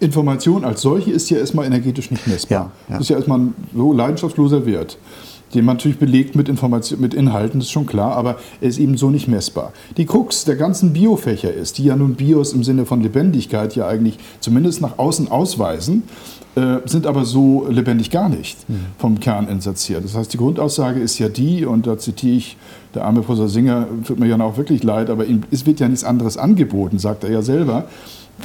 Information 0.00 0.64
als 0.64 0.82
solche 0.82 1.10
ist 1.10 1.30
ja 1.30 1.38
erstmal 1.38 1.66
energetisch 1.66 2.10
nicht 2.10 2.26
messbar. 2.26 2.58
Ja, 2.58 2.64
ja. 2.88 2.94
Das 2.94 3.00
ist 3.02 3.08
ja 3.10 3.16
erstmal 3.16 3.38
ein 3.38 3.54
so 3.74 3.92
leidenschaftsloser 3.92 4.66
Wert 4.66 4.98
den 5.54 5.64
man 5.64 5.76
natürlich 5.76 5.98
belegt 5.98 6.34
mit, 6.34 6.48
Information, 6.48 7.00
mit 7.00 7.14
Inhalten, 7.14 7.60
das 7.60 7.68
ist 7.68 7.72
schon 7.72 7.86
klar, 7.86 8.16
aber 8.16 8.36
er 8.60 8.68
ist 8.68 8.78
eben 8.78 8.96
so 8.96 9.10
nicht 9.10 9.28
messbar. 9.28 9.72
Die 9.96 10.04
Krux 10.04 10.44
der 10.44 10.56
ganzen 10.56 10.92
Biofächer 10.92 11.52
ist, 11.52 11.78
die 11.78 11.84
ja 11.84 11.96
nun 11.96 12.14
Bios 12.14 12.52
im 12.52 12.64
Sinne 12.64 12.84
von 12.84 13.00
Lebendigkeit 13.00 13.76
ja 13.76 13.86
eigentlich 13.86 14.18
zumindest 14.40 14.80
nach 14.80 14.98
außen 14.98 15.30
ausweisen, 15.30 16.02
äh, 16.56 16.78
sind 16.86 17.06
aber 17.06 17.24
so 17.24 17.66
lebendig 17.68 18.10
gar 18.10 18.28
nicht 18.28 18.58
vom 18.98 19.20
Kerninsatz 19.20 19.88
her. 19.88 20.00
Das 20.00 20.14
heißt, 20.14 20.32
die 20.32 20.38
Grundaussage 20.38 21.00
ist 21.00 21.18
ja 21.18 21.28
die, 21.28 21.64
und 21.64 21.86
da 21.86 21.98
zitiere 21.98 22.36
ich 22.36 22.56
der 22.94 23.04
arme 23.04 23.20
Professor 23.20 23.48
Singer, 23.48 23.86
tut 24.06 24.18
mir 24.18 24.26
ja 24.26 24.40
auch 24.40 24.56
wirklich 24.56 24.82
leid, 24.82 25.10
aber 25.10 25.26
ihm, 25.26 25.42
es 25.50 25.66
wird 25.66 25.80
ja 25.80 25.88
nichts 25.88 26.04
anderes 26.04 26.38
angeboten, 26.38 26.98
sagt 26.98 27.24
er 27.24 27.30
ja 27.30 27.42
selber. 27.42 27.84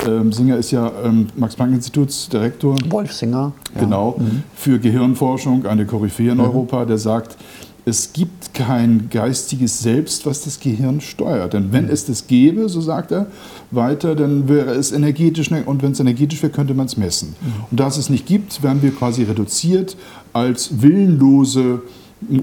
Ähm, 0.07 0.31
Singer 0.31 0.57
ist 0.57 0.71
ja 0.71 0.91
ähm, 1.03 1.27
Max-Planck-Institutsdirektor. 1.35 2.77
Wolf 2.89 3.13
Singer. 3.13 3.53
Ja. 3.75 3.81
Genau, 3.81 4.15
mhm. 4.17 4.43
für 4.55 4.79
Gehirnforschung, 4.79 5.65
eine 5.65 5.85
Koryphäe 5.85 6.31
in 6.31 6.37
mhm. 6.37 6.45
Europa, 6.45 6.85
der 6.85 6.97
sagt, 6.97 7.37
es 7.83 8.13
gibt 8.13 8.53
kein 8.53 9.09
geistiges 9.09 9.79
Selbst, 9.79 10.25
was 10.25 10.43
das 10.43 10.59
Gehirn 10.59 11.01
steuert. 11.01 11.53
Denn 11.53 11.71
wenn 11.71 11.89
es 11.89 12.05
das 12.05 12.27
gäbe, 12.27 12.69
so 12.69 12.79
sagt 12.79 13.11
er 13.11 13.27
weiter, 13.71 14.15
dann 14.15 14.47
wäre 14.47 14.71
es 14.71 14.91
energetisch 14.91 15.51
und 15.51 15.81
wenn 15.81 15.91
es 15.91 15.99
energetisch 15.99 16.43
wäre, 16.43 16.51
könnte 16.51 16.75
man 16.75 16.85
es 16.85 16.95
messen. 16.97 17.35
Und 17.71 17.79
da 17.79 17.87
es 17.87 17.97
es 17.97 18.09
nicht 18.09 18.27
gibt, 18.27 18.61
werden 18.61 18.83
wir 18.83 18.91
quasi 18.91 19.23
reduziert 19.23 19.97
als 20.31 20.81
willenlose 20.81 21.81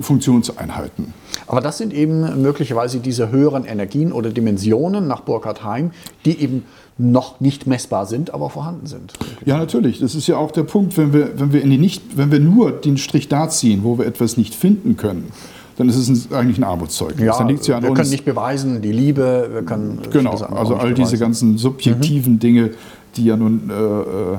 Funktionseinheiten. 0.00 1.14
Aber 1.46 1.60
das 1.60 1.78
sind 1.78 1.94
eben 1.94 2.42
möglicherweise 2.42 2.98
diese 2.98 3.30
höheren 3.30 3.64
Energien 3.64 4.12
oder 4.12 4.30
Dimensionen 4.30 5.06
nach 5.06 5.20
Burkhard 5.20 5.64
Heim, 5.64 5.92
die 6.24 6.40
eben 6.40 6.64
noch 6.98 7.40
nicht 7.40 7.66
messbar 7.66 8.06
sind, 8.06 8.34
aber 8.34 8.50
vorhanden 8.50 8.86
sind. 8.86 9.12
Ja, 9.44 9.56
natürlich. 9.56 10.00
Das 10.00 10.14
ist 10.16 10.26
ja 10.26 10.36
auch 10.36 10.50
der 10.50 10.64
Punkt, 10.64 10.96
wenn 10.96 11.12
wir, 11.12 11.38
wenn 11.38 11.52
wir, 11.52 11.62
in 11.62 11.70
die 11.70 11.78
nicht, 11.78 12.16
wenn 12.16 12.32
wir 12.32 12.40
nur 12.40 12.72
den 12.72 12.98
Strich 12.98 13.28
da 13.28 13.48
ziehen, 13.48 13.84
wo 13.84 13.98
wir 13.98 14.06
etwas 14.06 14.36
nicht 14.36 14.54
finden 14.54 14.96
können, 14.96 15.30
dann 15.76 15.88
ist 15.88 15.96
es 15.96 16.32
eigentlich 16.32 16.58
ein 16.58 16.64
Armutszeugnis. 16.64 17.24
Ja, 17.24 17.38
dann 17.38 17.48
ja 17.48 17.80
wir 17.80 17.90
uns. 17.90 17.98
können 17.98 18.10
nicht 18.10 18.24
beweisen, 18.24 18.82
die 18.82 18.90
Liebe, 18.90 19.48
wir 19.52 19.62
können. 19.62 20.00
Genau, 20.10 20.32
also 20.32 20.74
all 20.74 20.92
diese 20.92 21.18
ganzen 21.18 21.56
subjektiven 21.56 22.34
mhm. 22.34 22.38
Dinge, 22.40 22.70
die 23.16 23.24
ja 23.24 23.36
nun. 23.36 23.70
Äh, 23.70 23.74
äh 23.74 24.38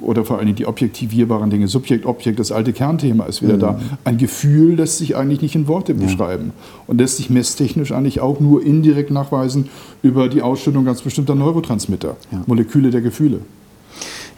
oder 0.00 0.24
vor 0.24 0.38
allem 0.38 0.54
die 0.54 0.66
objektivierbaren 0.66 1.50
Dinge, 1.50 1.68
Subjekt, 1.68 2.06
Objekt, 2.06 2.38
das 2.38 2.52
alte 2.52 2.72
Kernthema 2.72 3.24
ist 3.24 3.42
wieder 3.42 3.56
mhm. 3.56 3.60
da. 3.60 3.80
Ein 4.04 4.18
Gefühl 4.18 4.76
lässt 4.76 4.98
sich 4.98 5.16
eigentlich 5.16 5.42
nicht 5.42 5.54
in 5.54 5.68
Worte 5.68 5.92
ja. 5.92 5.98
beschreiben 5.98 6.52
und 6.86 6.98
lässt 6.98 7.18
sich 7.18 7.30
messtechnisch 7.30 7.92
eigentlich 7.92 8.20
auch 8.20 8.40
nur 8.40 8.64
indirekt 8.64 9.10
nachweisen 9.10 9.68
über 10.02 10.28
die 10.28 10.42
Ausschüttung 10.42 10.84
ganz 10.84 11.02
bestimmter 11.02 11.34
Neurotransmitter, 11.34 12.16
ja. 12.30 12.42
Moleküle 12.46 12.90
der 12.90 13.02
Gefühle. 13.02 13.40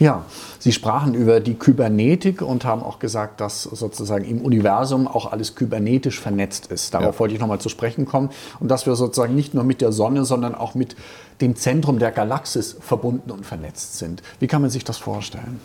Ja, 0.01 0.25
Sie 0.65 0.73
sprachen 0.73 1.13
über 1.13 1.41
die 1.41 1.57
Kybernetik 1.57 2.41
und 2.41 2.65
haben 2.65 2.83
auch 2.83 2.99
gesagt, 2.99 3.43
dass 3.43 3.65
sozusagen 3.65 4.25
im 4.25 4.41
Universum 4.41 5.07
auch 5.07 5.31
alles 5.31 5.57
kybernetisch 5.57 6.19
vernetzt 6.19 6.69
ist. 6.69 6.95
Darauf 6.95 7.17
ja. 7.17 7.21
wollte 7.21 7.35
ich 7.35 7.41
nochmal 7.41 7.61
zu 7.61 7.69
sprechen 7.69 8.07
kommen. 8.07 8.31
Und 8.61 8.69
dass 8.69 8.87
wir 8.87 8.97
sozusagen 8.97 9.35
nicht 9.35 9.53
nur 9.53 9.63
mit 9.63 9.83
der 9.83 9.93
Sonne, 9.93 10.25
sondern 10.25 10.55
auch 10.55 10.75
mit 10.75 10.97
dem 11.43 11.55
Zentrum 11.55 11.99
der 11.99 12.13
Galaxis 12.13 12.79
verbunden 12.81 13.31
und 13.31 13.45
vernetzt 13.45 13.99
sind. 13.99 14.23
Wie 14.41 14.47
kann 14.47 14.63
man 14.63 14.71
sich 14.71 14.85
das 14.85 14.97
vorstellen? 14.97 15.61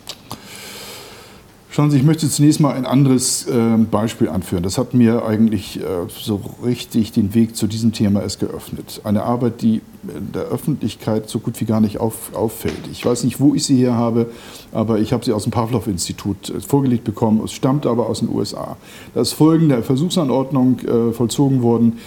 Schauen 1.72 1.88
Sie, 1.92 1.98
ich 1.98 2.02
möchte 2.02 2.28
zunächst 2.28 2.58
mal 2.58 2.74
ein 2.74 2.84
anderes 2.84 3.46
äh, 3.46 3.76
Beispiel 3.76 4.28
anführen. 4.28 4.64
Das 4.64 4.76
hat 4.76 4.92
mir 4.92 5.24
eigentlich 5.24 5.78
äh, 5.78 5.84
so 6.08 6.40
richtig 6.64 7.12
den 7.12 7.32
Weg 7.32 7.54
zu 7.54 7.68
diesem 7.68 7.92
Thema 7.92 8.22
erst 8.22 8.40
geöffnet. 8.40 9.00
Eine 9.04 9.22
Arbeit, 9.22 9.62
die 9.62 9.80
in 10.02 10.32
der 10.32 10.46
Öffentlichkeit 10.46 11.28
so 11.28 11.38
gut 11.38 11.60
wie 11.60 11.66
gar 11.66 11.80
nicht 11.80 12.00
auf, 12.00 12.34
auffällt. 12.34 12.88
Ich 12.90 13.06
weiß 13.06 13.22
nicht, 13.22 13.38
wo 13.38 13.54
ich 13.54 13.64
sie 13.64 13.76
her 13.76 13.94
habe, 13.94 14.32
aber 14.72 14.98
ich 14.98 15.12
habe 15.12 15.24
sie 15.24 15.32
aus 15.32 15.44
dem 15.44 15.52
Pavlov-Institut 15.52 16.50
äh, 16.50 16.60
vorgelegt 16.60 17.04
bekommen. 17.04 17.40
Es 17.44 17.52
stammt 17.52 17.86
aber 17.86 18.08
aus 18.08 18.18
den 18.18 18.30
USA. 18.30 18.76
Da 19.14 19.20
ist 19.20 19.34
folgende 19.34 19.84
Versuchsanordnung 19.84 20.80
äh, 20.80 21.12
vollzogen 21.12 21.62
worden. 21.62 21.98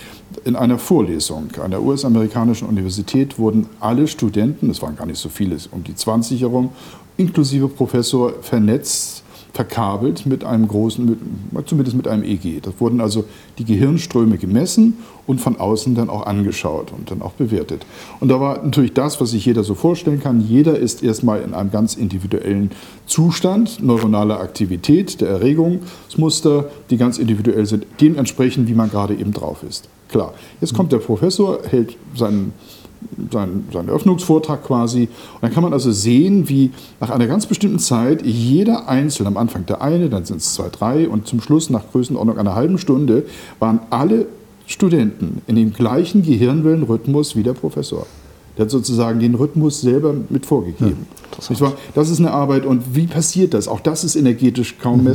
In 0.43 0.57
einer 0.57 0.77
Vorlesung 0.77 1.47
an 1.63 1.71
der 1.71 1.81
US-amerikanischen 1.81 2.67
Universität 2.67 3.39
wurden 3.39 3.67
alle 3.79 4.09
Studenten, 4.09 4.69
es 4.69 4.81
waren 4.81 4.97
gar 4.97 5.05
nicht 5.05 5.19
so 5.19 5.29
viele, 5.29 5.55
um 5.71 5.85
die 5.85 5.95
20 5.95 6.41
herum, 6.41 6.71
inklusive 7.15 7.69
Professor, 7.69 8.33
vernetzt 8.41 9.22
verkabelt 9.53 10.25
mit 10.25 10.43
einem 10.43 10.67
großen, 10.67 11.05
mit, 11.51 11.67
zumindest 11.67 11.95
mit 11.95 12.07
einem 12.07 12.23
EG. 12.23 12.59
Das 12.59 12.73
wurden 12.79 12.99
also 12.99 13.25
die 13.59 13.65
Gehirnströme 13.65 14.39
gemessen 14.39 14.97
und 15.27 15.39
von 15.39 15.57
außen 15.57 15.93
dann 15.93 16.09
auch 16.09 16.25
angeschaut 16.25 16.91
und 16.91 17.11
dann 17.11 17.21
auch 17.21 17.33
bewertet. 17.33 17.85
Und 18.19 18.29
da 18.29 18.39
war 18.39 18.63
natürlich 18.63 18.93
das, 18.93 19.21
was 19.21 19.29
sich 19.29 19.45
jeder 19.45 19.63
so 19.63 19.75
vorstellen 19.75 20.19
kann. 20.19 20.41
Jeder 20.41 20.77
ist 20.77 21.03
erstmal 21.03 21.41
in 21.41 21.53
einem 21.53 21.69
ganz 21.69 21.95
individuellen 21.95 22.71
Zustand 23.05 23.81
neuronaler 23.83 24.39
Aktivität, 24.39 25.21
der 25.21 25.29
Erregungsmuster, 25.29 26.69
die 26.89 26.97
ganz 26.97 27.19
individuell 27.19 27.67
sind, 27.67 27.85
dementsprechend, 28.01 28.67
wie 28.67 28.73
man 28.73 28.89
gerade 28.89 29.13
eben 29.13 29.33
drauf 29.33 29.61
ist. 29.61 29.87
Klar, 30.09 30.33
jetzt 30.61 30.73
kommt 30.73 30.91
der 30.91 30.97
Professor, 30.97 31.59
hält 31.69 31.95
seinen 32.15 32.53
seinen, 33.31 33.67
seinen 33.71 33.89
Öffnungsvortrag 33.89 34.63
quasi. 34.63 35.03
Und 35.35 35.41
dann 35.41 35.51
kann 35.51 35.63
man 35.63 35.73
also 35.73 35.91
sehen, 35.91 36.49
wie 36.49 36.71
nach 36.99 37.09
einer 37.09 37.27
ganz 37.27 37.45
bestimmten 37.45 37.79
Zeit 37.79 38.25
jeder 38.25 38.87
Einzelne, 38.87 39.27
am 39.27 39.37
Anfang 39.37 39.65
der 39.65 39.81
eine, 39.81 40.09
dann 40.09 40.25
sind 40.25 40.37
es 40.37 40.53
zwei, 40.53 40.69
drei 40.69 41.07
und 41.09 41.27
zum 41.27 41.41
Schluss 41.41 41.69
nach 41.69 41.83
Größenordnung 41.91 42.37
einer 42.37 42.55
halben 42.55 42.77
Stunde, 42.77 43.25
waren 43.59 43.79
alle 43.89 44.27
Studenten 44.65 45.41
in 45.47 45.55
dem 45.55 45.73
gleichen 45.73 46.23
Gehirnwellenrhythmus 46.23 47.35
wie 47.35 47.43
der 47.43 47.53
Professor. 47.53 48.05
Der 48.57 48.65
hat 48.65 48.71
sozusagen 48.71 49.19
den 49.19 49.35
Rhythmus 49.35 49.81
selber 49.81 50.13
mit 50.29 50.45
vorgegeben. 50.45 51.07
Ja, 51.49 51.73
das 51.95 52.09
ist 52.09 52.19
eine 52.19 52.31
Arbeit 52.31 52.65
und 52.65 52.95
wie 52.95 53.07
passiert 53.07 53.53
das? 53.53 53.67
Auch 53.67 53.79
das 53.79 54.03
ist 54.03 54.15
energetisch 54.15 54.77
kaum 54.77 55.01
mhm. 55.01 55.05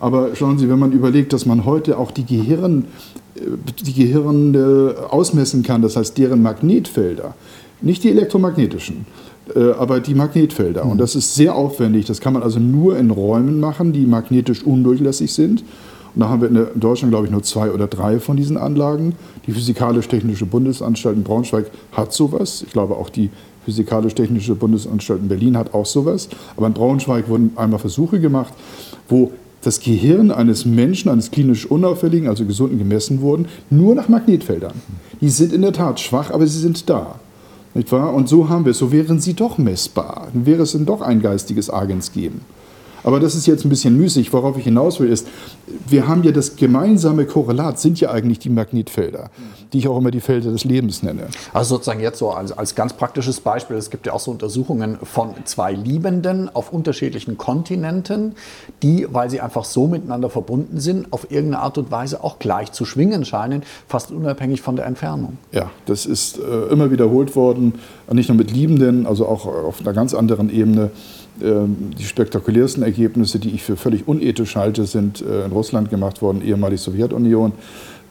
Aber 0.00 0.34
schauen 0.34 0.58
Sie, 0.58 0.68
wenn 0.68 0.78
man 0.78 0.92
überlegt, 0.92 1.32
dass 1.32 1.46
man 1.46 1.64
heute 1.64 1.98
auch 1.98 2.10
die 2.10 2.24
Gehirn 2.24 2.86
die 3.86 3.92
Gehirne 3.92 4.94
ausmessen 5.10 5.62
kann, 5.62 5.82
das 5.82 5.96
heißt 5.96 6.18
deren 6.18 6.42
Magnetfelder, 6.42 7.34
nicht 7.80 8.04
die 8.04 8.10
elektromagnetischen, 8.10 9.06
äh, 9.54 9.70
aber 9.72 10.00
die 10.00 10.14
Magnetfelder. 10.14 10.84
Und 10.84 10.98
das 10.98 11.14
ist 11.14 11.34
sehr 11.34 11.54
aufwendig. 11.54 12.06
Das 12.06 12.20
kann 12.20 12.32
man 12.32 12.42
also 12.42 12.60
nur 12.60 12.98
in 12.98 13.10
Räumen 13.10 13.60
machen, 13.60 13.92
die 13.92 14.06
magnetisch 14.06 14.62
undurchlässig 14.64 15.32
sind. 15.32 15.64
Und 16.14 16.20
da 16.20 16.28
haben 16.28 16.42
wir 16.42 16.48
in 16.48 16.80
Deutschland, 16.80 17.12
glaube 17.12 17.26
ich, 17.26 17.32
nur 17.32 17.42
zwei 17.42 17.70
oder 17.70 17.86
drei 17.86 18.18
von 18.18 18.36
diesen 18.36 18.56
Anlagen. 18.56 19.14
Die 19.46 19.52
Physikalisch-Technische 19.52 20.44
Bundesanstalt 20.44 21.16
in 21.16 21.22
Braunschweig 21.22 21.70
hat 21.92 22.12
sowas. 22.12 22.64
Ich 22.66 22.72
glaube, 22.72 22.96
auch 22.96 23.08
die 23.08 23.30
Physikalisch-Technische 23.64 24.56
Bundesanstalt 24.56 25.20
in 25.22 25.28
Berlin 25.28 25.56
hat 25.56 25.72
auch 25.72 25.86
sowas. 25.86 26.28
Aber 26.56 26.66
in 26.66 26.72
Braunschweig 26.72 27.28
wurden 27.28 27.52
einmal 27.54 27.78
Versuche 27.78 28.18
gemacht, 28.18 28.52
wo 29.08 29.30
das 29.62 29.80
Gehirn 29.80 30.30
eines 30.30 30.64
Menschen, 30.64 31.10
eines 31.10 31.30
klinisch 31.30 31.66
Unauffälligen, 31.66 32.28
also 32.28 32.44
Gesunden, 32.44 32.78
gemessen 32.78 33.20
wurden, 33.20 33.46
nur 33.68 33.94
nach 33.94 34.08
Magnetfeldern. 34.08 34.74
Die 35.20 35.28
sind 35.28 35.52
in 35.52 35.62
der 35.62 35.72
Tat 35.72 36.00
schwach, 36.00 36.30
aber 36.30 36.46
sie 36.46 36.58
sind 36.58 36.88
da. 36.88 37.20
Nicht 37.74 37.92
wahr? 37.92 38.14
Und 38.14 38.28
so 38.28 38.48
haben 38.48 38.64
wir 38.64 38.72
es. 38.72 38.78
So 38.78 38.90
wären 38.90 39.20
sie 39.20 39.34
doch 39.34 39.58
messbar. 39.58 40.28
Dann 40.32 40.46
wäre 40.46 40.62
es 40.62 40.72
dann 40.72 40.86
doch 40.86 41.02
ein 41.02 41.22
geistiges 41.22 41.70
Agens 41.70 42.12
geben. 42.12 42.40
Aber 43.04 43.20
das 43.20 43.34
ist 43.34 43.46
jetzt 43.46 43.64
ein 43.64 43.68
bisschen 43.68 43.96
müßig. 43.96 44.32
Worauf 44.32 44.56
ich 44.58 44.64
hinaus 44.64 45.00
will, 45.00 45.10
ist, 45.10 45.26
wir 45.88 46.08
haben 46.08 46.22
ja 46.22 46.32
das 46.32 46.56
gemeinsame 46.56 47.26
Korrelat, 47.26 47.78
sind 47.78 48.00
ja 48.00 48.10
eigentlich 48.10 48.38
die 48.38 48.50
Magnetfelder, 48.50 49.30
die 49.72 49.78
ich 49.78 49.88
auch 49.88 49.98
immer 49.98 50.10
die 50.10 50.20
Felder 50.20 50.50
des 50.50 50.64
Lebens 50.64 51.02
nenne. 51.02 51.28
Also 51.52 51.76
sozusagen 51.76 52.00
jetzt 52.00 52.18
so 52.18 52.30
als, 52.30 52.52
als 52.52 52.74
ganz 52.74 52.92
praktisches 52.92 53.40
Beispiel, 53.40 53.76
es 53.76 53.90
gibt 53.90 54.06
ja 54.06 54.12
auch 54.12 54.20
so 54.20 54.30
Untersuchungen 54.30 54.98
von 55.02 55.34
zwei 55.44 55.72
Liebenden 55.72 56.54
auf 56.54 56.72
unterschiedlichen 56.72 57.38
Kontinenten, 57.38 58.34
die, 58.82 59.06
weil 59.10 59.30
sie 59.30 59.40
einfach 59.40 59.64
so 59.64 59.86
miteinander 59.86 60.30
verbunden 60.30 60.80
sind, 60.80 61.12
auf 61.12 61.30
irgendeine 61.30 61.62
Art 61.62 61.78
und 61.78 61.90
Weise 61.90 62.22
auch 62.22 62.38
gleich 62.38 62.72
zu 62.72 62.84
schwingen 62.84 63.24
scheinen, 63.24 63.62
fast 63.88 64.10
unabhängig 64.10 64.62
von 64.62 64.76
der 64.76 64.86
Entfernung. 64.86 65.38
Ja, 65.52 65.70
das 65.86 66.06
ist 66.06 66.38
äh, 66.38 66.72
immer 66.72 66.90
wiederholt 66.90 67.36
worden, 67.36 67.74
nicht 68.12 68.28
nur 68.28 68.36
mit 68.36 68.50
Liebenden, 68.50 69.06
also 69.06 69.26
auch 69.26 69.46
auf 69.46 69.80
einer 69.80 69.92
ganz 69.92 70.14
anderen 70.14 70.50
Ebene. 70.50 70.90
Ähm, 71.42 71.90
die 71.98 72.04
spektakulärsten 72.04 72.82
Ergebnisse, 72.82 73.38
die 73.38 73.50
ich 73.50 73.62
für 73.62 73.76
völlig 73.76 74.06
unethisch 74.06 74.56
halte, 74.56 74.86
sind 74.86 75.22
äh, 75.22 75.44
in 75.46 75.52
Russland 75.52 75.90
gemacht 75.90 76.22
worden, 76.22 76.42
ehemalige 76.42 76.80
Sowjetunion. 76.80 77.52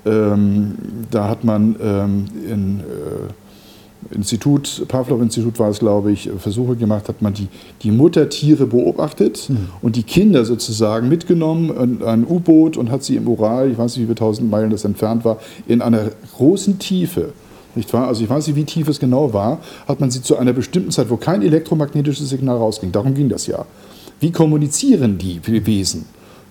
Ähm, 0.05 0.75
da 1.11 1.27
hat 1.27 1.43
man 1.43 1.75
ähm, 1.81 2.25
in 2.49 2.79
äh, 2.79 4.13
Institut, 4.15 4.85
Pavlov-Institut 4.87 5.59
war 5.59 5.69
es, 5.69 5.79
glaube 5.79 6.11
ich, 6.11 6.29
Versuche 6.37 6.75
gemacht, 6.75 7.09
hat 7.09 7.21
man 7.21 7.33
die, 7.33 7.47
die 7.83 7.91
Muttertiere 7.91 8.65
beobachtet 8.65 9.49
mhm. 9.49 9.69
und 9.81 9.97
die 9.97 10.03
Kinder 10.03 10.45
sozusagen 10.45 11.09
mitgenommen 11.09 11.69
in 11.99 12.03
ein 12.03 12.25
U-Boot 12.25 12.77
und 12.77 12.91
hat 12.91 13.03
sie 13.03 13.17
im 13.17 13.27
Ural, 13.27 13.71
ich 13.71 13.77
weiß 13.77 13.91
nicht, 13.91 14.03
wie 14.03 14.05
viele 14.05 14.15
tausend 14.15 14.49
Meilen 14.49 14.69
das 14.69 14.85
entfernt 14.85 15.25
war, 15.25 15.39
in 15.67 15.81
einer 15.81 16.11
großen 16.35 16.79
Tiefe 16.79 17.33
nicht 17.75 17.91
wahr? 17.93 18.07
Also 18.07 18.23
ich 18.23 18.29
weiß 18.29 18.47
nicht, 18.47 18.55
wie 18.55 18.63
tief 18.63 18.87
es 18.87 18.99
genau 18.99 19.33
war, 19.33 19.59
hat 19.87 19.99
man 19.99 20.11
sie 20.11 20.21
zu 20.21 20.37
einer 20.37 20.53
bestimmten 20.53 20.91
Zeit, 20.91 21.09
wo 21.09 21.17
kein 21.17 21.41
elektromagnetisches 21.41 22.29
Signal 22.29 22.57
rausging, 22.57 22.91
darum 22.91 23.13
ging 23.13 23.29
das 23.29 23.47
ja. 23.47 23.65
Wie 24.19 24.31
kommunizieren 24.31 25.17
die 25.17 25.39
Wesen 25.65 26.05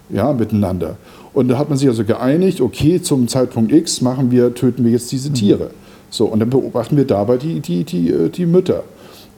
ja, 0.08 0.32
miteinander? 0.32 0.96
Und 1.34 1.48
da 1.48 1.58
hat 1.58 1.68
man 1.68 1.78
sich 1.78 1.88
also 1.88 2.04
geeinigt, 2.04 2.60
okay, 2.60 3.00
zum 3.02 3.28
Zeitpunkt 3.28 3.72
X 3.72 4.00
machen 4.00 4.30
wir, 4.30 4.54
töten 4.54 4.84
wir 4.84 4.92
jetzt 4.92 5.12
diese 5.12 5.32
Tiere. 5.32 5.70
So, 6.10 6.26
und 6.26 6.40
dann 6.40 6.50
beobachten 6.50 6.96
wir 6.96 7.04
dabei 7.04 7.36
die, 7.36 7.60
die, 7.60 7.84
die, 7.84 8.10
äh, 8.10 8.30
die 8.30 8.46
Mütter. 8.46 8.84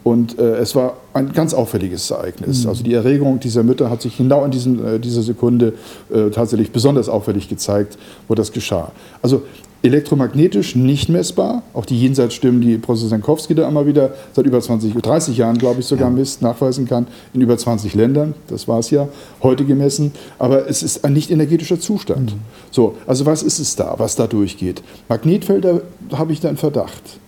Und 0.03 0.39
äh, 0.39 0.57
es 0.57 0.75
war 0.75 0.97
ein 1.13 1.33
ganz 1.33 1.53
auffälliges 1.53 2.11
Ereignis. 2.11 2.63
Mhm. 2.63 2.71
Also 2.71 2.85
die 2.85 2.95
Erregung 2.95 3.39
dieser 3.39 3.63
Mütter 3.63 3.91
hat 3.91 4.01
sich 4.01 4.17
genau 4.17 4.45
in 4.45 4.51
diesem, 4.51 4.85
äh, 4.85 4.99
dieser 4.99 5.23
Sekunde 5.23 5.75
äh, 6.11 6.31
tatsächlich 6.31 6.71
besonders 6.71 7.09
auffällig 7.09 7.49
gezeigt, 7.49 7.99
wo 8.27 8.35
das 8.35 8.53
geschah. 8.53 8.93
Also 9.21 9.43
Elektromagnetisch 9.83 10.77
nicht 10.77 11.09
messbar. 11.09 11.63
Auch 11.73 11.87
die 11.87 11.99
Jenseitsstimmen, 11.99 12.61
die 12.61 12.77
Professor 12.77 13.09
Sankowski 13.09 13.55
da 13.55 13.67
immer 13.67 13.87
wieder 13.87 14.15
seit 14.35 14.45
über 14.45 14.61
20, 14.61 14.95
30 14.95 15.39
Jahren, 15.39 15.57
glaube 15.57 15.81
ich, 15.81 15.87
sogar 15.87 16.11
misst, 16.11 16.43
nachweisen 16.43 16.87
kann, 16.87 17.07
in 17.33 17.41
über 17.41 17.57
20 17.57 17.95
Ländern. 17.95 18.35
Das 18.49 18.69
war 18.69 18.79
es 18.81 18.91
ja 18.91 19.09
heute 19.43 19.65
gemessen. 19.65 20.13
Aber 20.39 20.69
es 20.69 20.83
ist 20.83 21.05
ein 21.05 21.15
nicht 21.15 21.31
energetischer 21.31 21.81
Zustand. 21.81 22.35
Mhm. 22.35 22.41
So, 22.71 22.97
also 23.07 23.25
was 23.25 23.43
ist 23.43 23.59
es 23.59 23.75
da, 23.75 23.95
was 23.97 24.17
da 24.17 24.27
durchgeht? 24.27 24.83
Magnetfelder 25.09 25.81
habe 26.13 26.33
ich 26.33 26.41
da 26.41 26.51
in 26.51 26.59
Verdacht. 26.59 27.19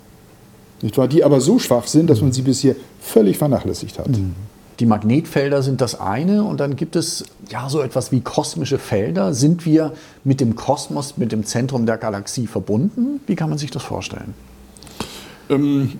Nicht 0.82 0.98
wahr? 0.98 1.08
Die 1.08 1.24
aber 1.24 1.40
so 1.40 1.58
schwach 1.58 1.86
sind, 1.86 2.10
dass 2.10 2.20
man 2.20 2.32
sie 2.32 2.42
bisher 2.42 2.76
völlig 3.00 3.38
vernachlässigt 3.38 3.98
hat. 3.98 4.08
Mhm. 4.08 4.34
Die 4.80 4.86
Magnetfelder 4.86 5.62
sind 5.62 5.80
das 5.80 6.00
eine 6.00 6.44
und 6.44 6.58
dann 6.60 6.76
gibt 6.76 6.96
es 6.96 7.24
ja 7.50 7.68
so 7.68 7.82
etwas 7.82 8.10
wie 8.12 8.20
kosmische 8.20 8.78
Felder. 8.78 9.34
Sind 9.34 9.66
wir 9.66 9.92
mit 10.24 10.40
dem 10.40 10.56
Kosmos, 10.56 11.16
mit 11.18 11.32
dem 11.32 11.44
Zentrum 11.44 11.86
der 11.86 11.98
Galaxie 11.98 12.46
verbunden? 12.46 13.20
Wie 13.26 13.36
kann 13.36 13.50
man 13.50 13.58
sich 13.58 13.70
das 13.70 13.82
vorstellen? 13.82 14.34
Ähm, 15.50 15.92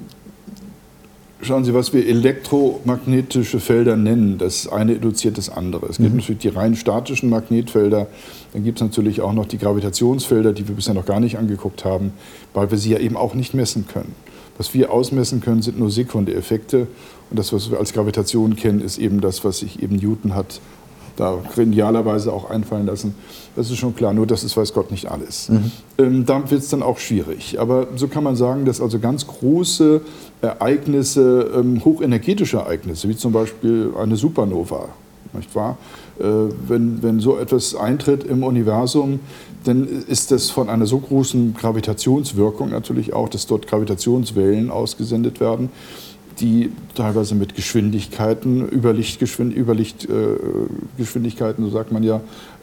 schauen 1.42 1.64
Sie, 1.64 1.74
was 1.74 1.92
wir 1.92 2.06
elektromagnetische 2.06 3.60
Felder 3.60 3.96
nennen, 3.96 4.38
das 4.38 4.68
eine 4.68 4.94
induziert 4.94 5.36
das 5.36 5.50
andere. 5.50 5.86
Es 5.86 5.98
gibt 5.98 6.10
mhm. 6.10 6.18
natürlich 6.18 6.40
die 6.40 6.48
rein 6.48 6.74
statischen 6.74 7.28
Magnetfelder, 7.28 8.06
dann 8.52 8.64
gibt 8.64 8.78
es 8.78 8.82
natürlich 8.82 9.20
auch 9.20 9.32
noch 9.32 9.46
die 9.46 9.58
Gravitationsfelder, 9.58 10.52
die 10.52 10.66
wir 10.68 10.74
bisher 10.74 10.94
noch 10.94 11.06
gar 11.06 11.20
nicht 11.20 11.38
angeguckt 11.38 11.84
haben, 11.84 12.12
weil 12.54 12.70
wir 12.70 12.78
sie 12.78 12.90
ja 12.90 12.98
eben 12.98 13.16
auch 13.16 13.34
nicht 13.34 13.54
messen 13.54 13.86
können. 13.86 14.14
Was 14.58 14.74
wir 14.74 14.92
ausmessen 14.92 15.40
können, 15.40 15.62
sind 15.62 15.78
nur 15.78 15.90
Sekundäreffekte. 15.90 16.86
Und 17.30 17.38
das, 17.38 17.52
was 17.52 17.70
wir 17.70 17.78
als 17.78 17.92
Gravitation 17.92 18.56
kennen, 18.56 18.80
ist 18.80 18.98
eben 18.98 19.20
das, 19.20 19.44
was 19.44 19.58
sich 19.58 19.82
eben 19.82 19.96
Newton 19.96 20.34
hat 20.34 20.60
da 21.16 21.38
genialerweise 21.54 22.32
auch 22.32 22.50
einfallen 22.50 22.86
lassen. 22.86 23.14
Das 23.56 23.70
ist 23.70 23.78
schon 23.78 23.94
klar, 23.94 24.12
nur 24.12 24.26
das 24.26 24.44
ist, 24.44 24.56
weiß 24.56 24.72
Gott, 24.72 24.90
nicht 24.90 25.10
alles. 25.10 25.48
Mhm. 25.48 25.70
Ähm, 25.98 26.26
da 26.26 26.50
wird 26.50 26.62
es 26.62 26.68
dann 26.68 26.82
auch 26.82 26.98
schwierig. 26.98 27.60
Aber 27.60 27.88
so 27.96 28.08
kann 28.08 28.24
man 28.24 28.36
sagen, 28.36 28.64
dass 28.64 28.80
also 28.80 28.98
ganz 28.98 29.26
große 29.26 30.00
Ereignisse, 30.40 31.50
ähm, 31.54 31.84
hochenergetische 31.84 32.58
Ereignisse, 32.58 33.08
wie 33.08 33.16
zum 33.16 33.32
Beispiel 33.32 33.92
eine 33.98 34.16
Supernova, 34.16 34.88
nicht 35.34 35.54
wahr? 35.54 35.78
Äh, 36.18 36.24
wenn, 36.68 37.02
wenn 37.02 37.20
so 37.20 37.38
etwas 37.38 37.74
eintritt 37.74 38.24
im 38.24 38.42
Universum, 38.42 39.20
dann 39.64 39.86
ist 39.86 40.30
das 40.30 40.50
von 40.50 40.68
einer 40.68 40.86
so 40.86 40.98
großen 40.98 41.54
Gravitationswirkung 41.54 42.70
natürlich 42.70 43.12
auch, 43.12 43.28
dass 43.28 43.46
dort 43.46 43.66
Gravitationswellen 43.66 44.70
ausgesendet 44.70 45.40
werden, 45.40 45.70
die 46.40 46.72
teilweise 46.94 47.34
mit 47.34 47.54
Geschwindigkeiten, 47.54 48.68
Überlichtgeschwind, 48.68 49.56
Überlichtgeschwindigkeiten, 49.56 51.64
so 51.64 51.70
sagt 51.70 51.92
man 51.92 52.02
ja, 52.02 52.20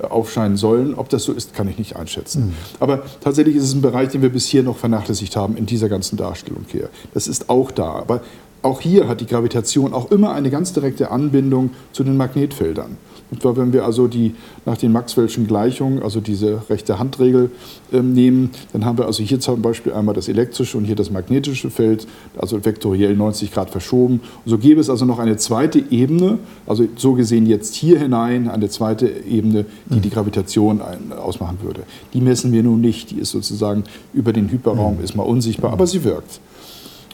aufscheinen 0.10 0.58
sollen. 0.58 0.96
Ob 0.96 1.10
das 1.10 1.24
so 1.24 1.34
ist, 1.34 1.54
kann 1.54 1.68
ich 1.68 1.78
nicht 1.78 1.96
einschätzen. 1.96 2.48
Mhm. 2.48 2.54
Aber 2.80 3.04
tatsächlich 3.22 3.56
ist 3.56 3.64
es 3.64 3.74
ein 3.74 3.82
Bereich, 3.82 4.10
den 4.10 4.22
wir 4.22 4.30
bisher 4.30 4.64
noch 4.64 4.78
vernachlässigt 4.78 5.36
haben 5.36 5.56
in 5.56 5.66
dieser 5.66 5.88
ganzen 5.88 6.18
Darstellung 6.18 6.66
hier. 6.68 6.90
Das 7.14 7.28
ist 7.28 7.50
auch 7.50 7.72
da. 7.72 7.94
Aber 7.94 8.22
auch 8.62 8.82
hier 8.82 9.08
hat 9.08 9.22
die 9.22 9.26
Gravitation 9.26 9.93
auch 9.93 10.12
immer 10.12 10.34
eine 10.34 10.50
ganz 10.50 10.74
direkte 10.74 11.12
Anbindung 11.12 11.72
zu 11.91 12.04
den 12.04 12.17
Magnetfeldern. 12.17 12.98
Und 13.32 13.43
zwar, 13.43 13.56
wenn 13.58 13.74
wir 13.74 13.86
also 13.86 14.08
die 14.08 14.34
nach 14.65 14.78
den 14.78 14.95
Maxwell'schen 14.95 15.45
Gleichungen, 15.45 16.02
also 16.02 16.19
diese 16.19 16.63
rechte 16.69 16.98
Handregel 16.98 17.52
äh, 17.91 18.02
nehmen, 18.02 18.50
dann 18.74 18.86
haben 18.86 18.98
wir 18.98 19.06
also 19.06 19.22
hier 19.22 19.39
zum 19.39 19.62
Beispiel 19.62 19.93
einmal 19.93 20.15
das 20.15 20.28
elektrische 20.28 20.78
und 20.78 20.86
hier 20.86 20.95
das 20.95 21.12
magnetische 21.12 21.69
Feld, 21.69 22.08
also 22.38 22.63
vektoriell 22.65 23.15
90 23.15 23.52
Grad 23.52 23.69
verschoben. 23.69 24.22
Und 24.45 24.50
so 24.50 24.58
gäbe 24.58 24.82
es 24.82 24.89
also 24.89 25.06
noch 25.06 25.19
eine 25.19 25.38
zweite 25.38 25.80
Ebene, 25.91 26.39
also 26.65 26.88
so 26.95 27.13
gesehen 27.13 27.45
jetzt 27.45 27.76
hier 27.76 28.00
hinein 28.00 28.50
eine 28.50 28.69
zweite 28.69 29.08
Ebene, 29.08 29.65
die 29.86 29.95
mhm. 29.95 30.02
die 30.02 30.10
Gravitation 30.10 30.82
ein, 30.82 31.13
ausmachen 31.13 31.60
würde. 31.62 31.84
Die 32.13 32.22
messen 32.22 32.52
wir 32.52 32.63
nun 32.63 32.82
nicht, 32.82 33.12
die 33.12 33.19
ist 33.19 33.32
sozusagen 33.32 33.84
über 34.12 34.34
den 34.34 34.50
Hyperraum, 34.50 34.98
mhm. 34.98 35.04
ist 35.04 35.15
mal 35.15 35.24
unsichtbar, 35.24 35.72
aber 35.72 35.86
sie 35.86 36.04
wirkt. 36.04 36.39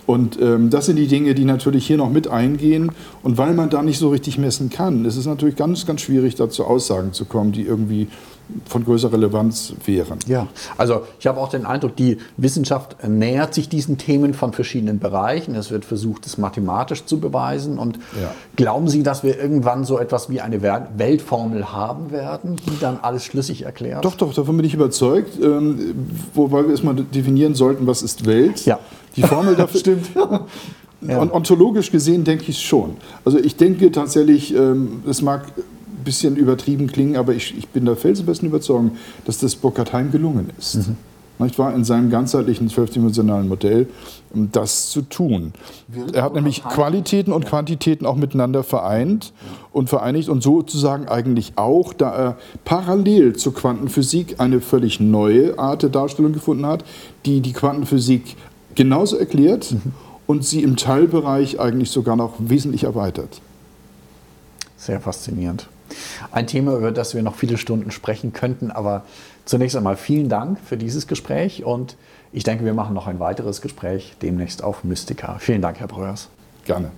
Und 0.06 0.39
ähm, 0.41 0.70
das 0.70 0.86
sind 0.86 0.98
die 0.98 1.08
Dinge, 1.08 1.34
die 1.36 1.46
natürlich 1.46 1.88
hier 1.88 1.98
noch 1.98 2.10
mit 2.10 2.28
eingehen. 2.28 2.91
Und 3.24 3.38
weil 3.38 3.54
man 3.54 3.70
da 3.70 3.82
nicht 3.82 3.98
so 3.98 4.10
richtig 4.10 4.38
messen 4.38 4.70
kann, 4.70 5.06
ist 5.06 5.18
es 5.18 5.26
natürlich 5.26 5.56
ganz, 5.56 5.86
ganz 5.86 6.02
schwierig, 6.02 6.36
da 6.36 6.50
zu 6.50 6.65
Aussagen 6.65 7.13
zu 7.13 7.26
kommen, 7.26 7.52
die 7.52 7.63
irgendwie 7.63 8.08
von 8.65 8.86
größerer 8.86 9.13
Relevanz 9.13 9.74
wären. 9.86 10.20
Ja, 10.28 10.48
also 10.78 11.02
ich 11.20 11.28
habe 11.28 11.39
auch 11.39 11.50
den 11.50 11.65
Eindruck, 11.65 11.96
die 11.96 12.18
Wissenschaft 12.38 12.96
nähert 13.08 13.54
sich 13.54 13.70
diesen 13.70 13.98
Themen 13.98 14.34
von 14.34 14.54
verschiedenen 14.54 15.00
Bereichen. 15.00 15.56
Es 15.56 15.72
wird 15.72 15.84
versucht, 15.84 16.26
es 16.26 16.38
mathematisch 16.38 17.06
zu 17.06 17.20
beweisen. 17.20 17.80
Und 17.80 17.98
ja. 18.22 18.34
glauben 18.56 18.88
Sie, 18.88 19.04
dass 19.04 19.24
wir 19.24 19.39
irgendwann 19.39 19.84
so 19.84 19.98
etwas 19.98 20.30
wie 20.30 20.41
eine 20.41 20.62
Weltformel 20.62 21.72
haben 21.72 22.12
werden, 22.12 22.58
die 22.58 22.80
dann 22.80 23.00
alles 23.02 23.26
schlüssig 23.26 23.63
erklärt? 23.63 24.06
Doch, 24.06 24.15
doch, 24.15 24.34
davon 24.34 24.58
bin 24.58 24.65
ich 24.65 24.74
überzeugt. 24.74 25.39
Ähm, 25.41 25.96
wobei 26.34 26.63
wir 26.63 26.72
erstmal 26.72 26.96
definieren 26.96 27.56
sollten, 27.56 27.88
was 27.88 28.04
ist 28.04 28.26
Welt. 28.26 28.65
Ja. 28.65 28.80
Die 29.15 29.23
Formel 29.23 29.56
dafür 29.58 29.80
stimmt. 29.80 30.10
Ja. 31.01 31.19
Und 31.19 31.32
ontologisch 31.32 31.91
gesehen 31.91 32.23
denke 32.23 32.43
ich 32.43 32.58
es 32.58 32.62
schon. 32.62 32.95
Also 33.25 33.38
ich 33.38 33.58
denke 33.58 33.91
tatsächlich, 33.91 34.56
ähm, 34.56 35.04
es 35.08 35.21
mag 35.21 35.45
ein 35.56 36.04
bisschen 36.04 36.36
übertrieben 36.36 36.88
klingen, 36.88 37.15
aber 37.15 37.34
ich, 37.34 37.56
ich 37.56 37.67
bin 37.67 37.86
der 37.86 37.95
felsenfesten 37.95 38.47
Überzeugung, 38.47 38.91
dass 39.25 39.38
das 39.38 39.56
Burkhardt 39.56 39.91
gelungen 40.12 40.49
ist. 40.58 40.75
Mhm. 40.75 40.95
Nicht 41.38 41.60
wahr? 41.60 41.75
In 41.75 41.84
seinem 41.84 42.10
ganzheitlichen 42.10 42.69
zwölfdimensionalen 42.69 43.49
Modell, 43.49 43.89
um 44.34 44.49
das 44.54 44.89
zu 44.89 45.01
tun. 45.01 45.51
Er 46.13 46.23
hat 46.23 46.34
nämlich 46.34 46.63
Qualitäten 46.63 47.34
und 47.34 47.45
Quantitäten 47.45 48.06
auch 48.06 48.15
miteinander 48.15 48.63
vereint 48.63 49.34
und 49.73 49.89
vereinigt 49.89 50.30
und 50.30 50.41
sozusagen 50.41 51.10
eigentlich 51.10 51.54
auch, 51.58 51.91
da 51.91 52.15
er 52.15 52.38
parallel 52.63 53.36
zur 53.36 53.54
Quantenphysik 53.54 54.36
eine 54.39 54.62
völlig 54.62 55.01
neue 55.01 55.60
Art 55.60 55.84
der 55.84 55.89
Darstellung 55.89 56.32
gefunden 56.32 56.65
hat, 56.65 56.86
die 57.25 57.41
die 57.41 57.51
Quantenphysik 57.51 58.38
genauso 58.75 59.17
erklärt 59.17 59.71
mhm. 59.71 59.93
und 60.27 60.45
sie 60.45 60.63
im 60.63 60.75
Teilbereich 60.75 61.59
eigentlich 61.59 61.91
sogar 61.91 62.15
noch 62.15 62.35
wesentlich 62.39 62.83
erweitert. 62.83 63.41
Sehr 64.77 64.99
faszinierend. 64.99 65.67
Ein 66.31 66.47
Thema, 66.47 66.75
über 66.75 66.91
das 66.91 67.15
wir 67.15 67.23
noch 67.23 67.35
viele 67.35 67.57
Stunden 67.57 67.91
sprechen 67.91 68.33
könnten, 68.33 68.71
aber 68.71 69.03
zunächst 69.45 69.75
einmal 69.75 69.95
vielen 69.95 70.29
Dank 70.29 70.59
für 70.59 70.77
dieses 70.77 71.07
Gespräch 71.07 71.63
und 71.63 71.95
ich 72.33 72.43
denke, 72.43 72.65
wir 72.65 72.73
machen 72.73 72.93
noch 72.93 73.07
ein 73.07 73.19
weiteres 73.19 73.61
Gespräch 73.61 74.15
demnächst 74.21 74.63
auf 74.63 74.83
Mystica. 74.83 75.38
Vielen 75.39 75.61
Dank, 75.61 75.79
Herr 75.79 75.88
Breuers. 75.88 76.27
Gerne. 76.65 76.91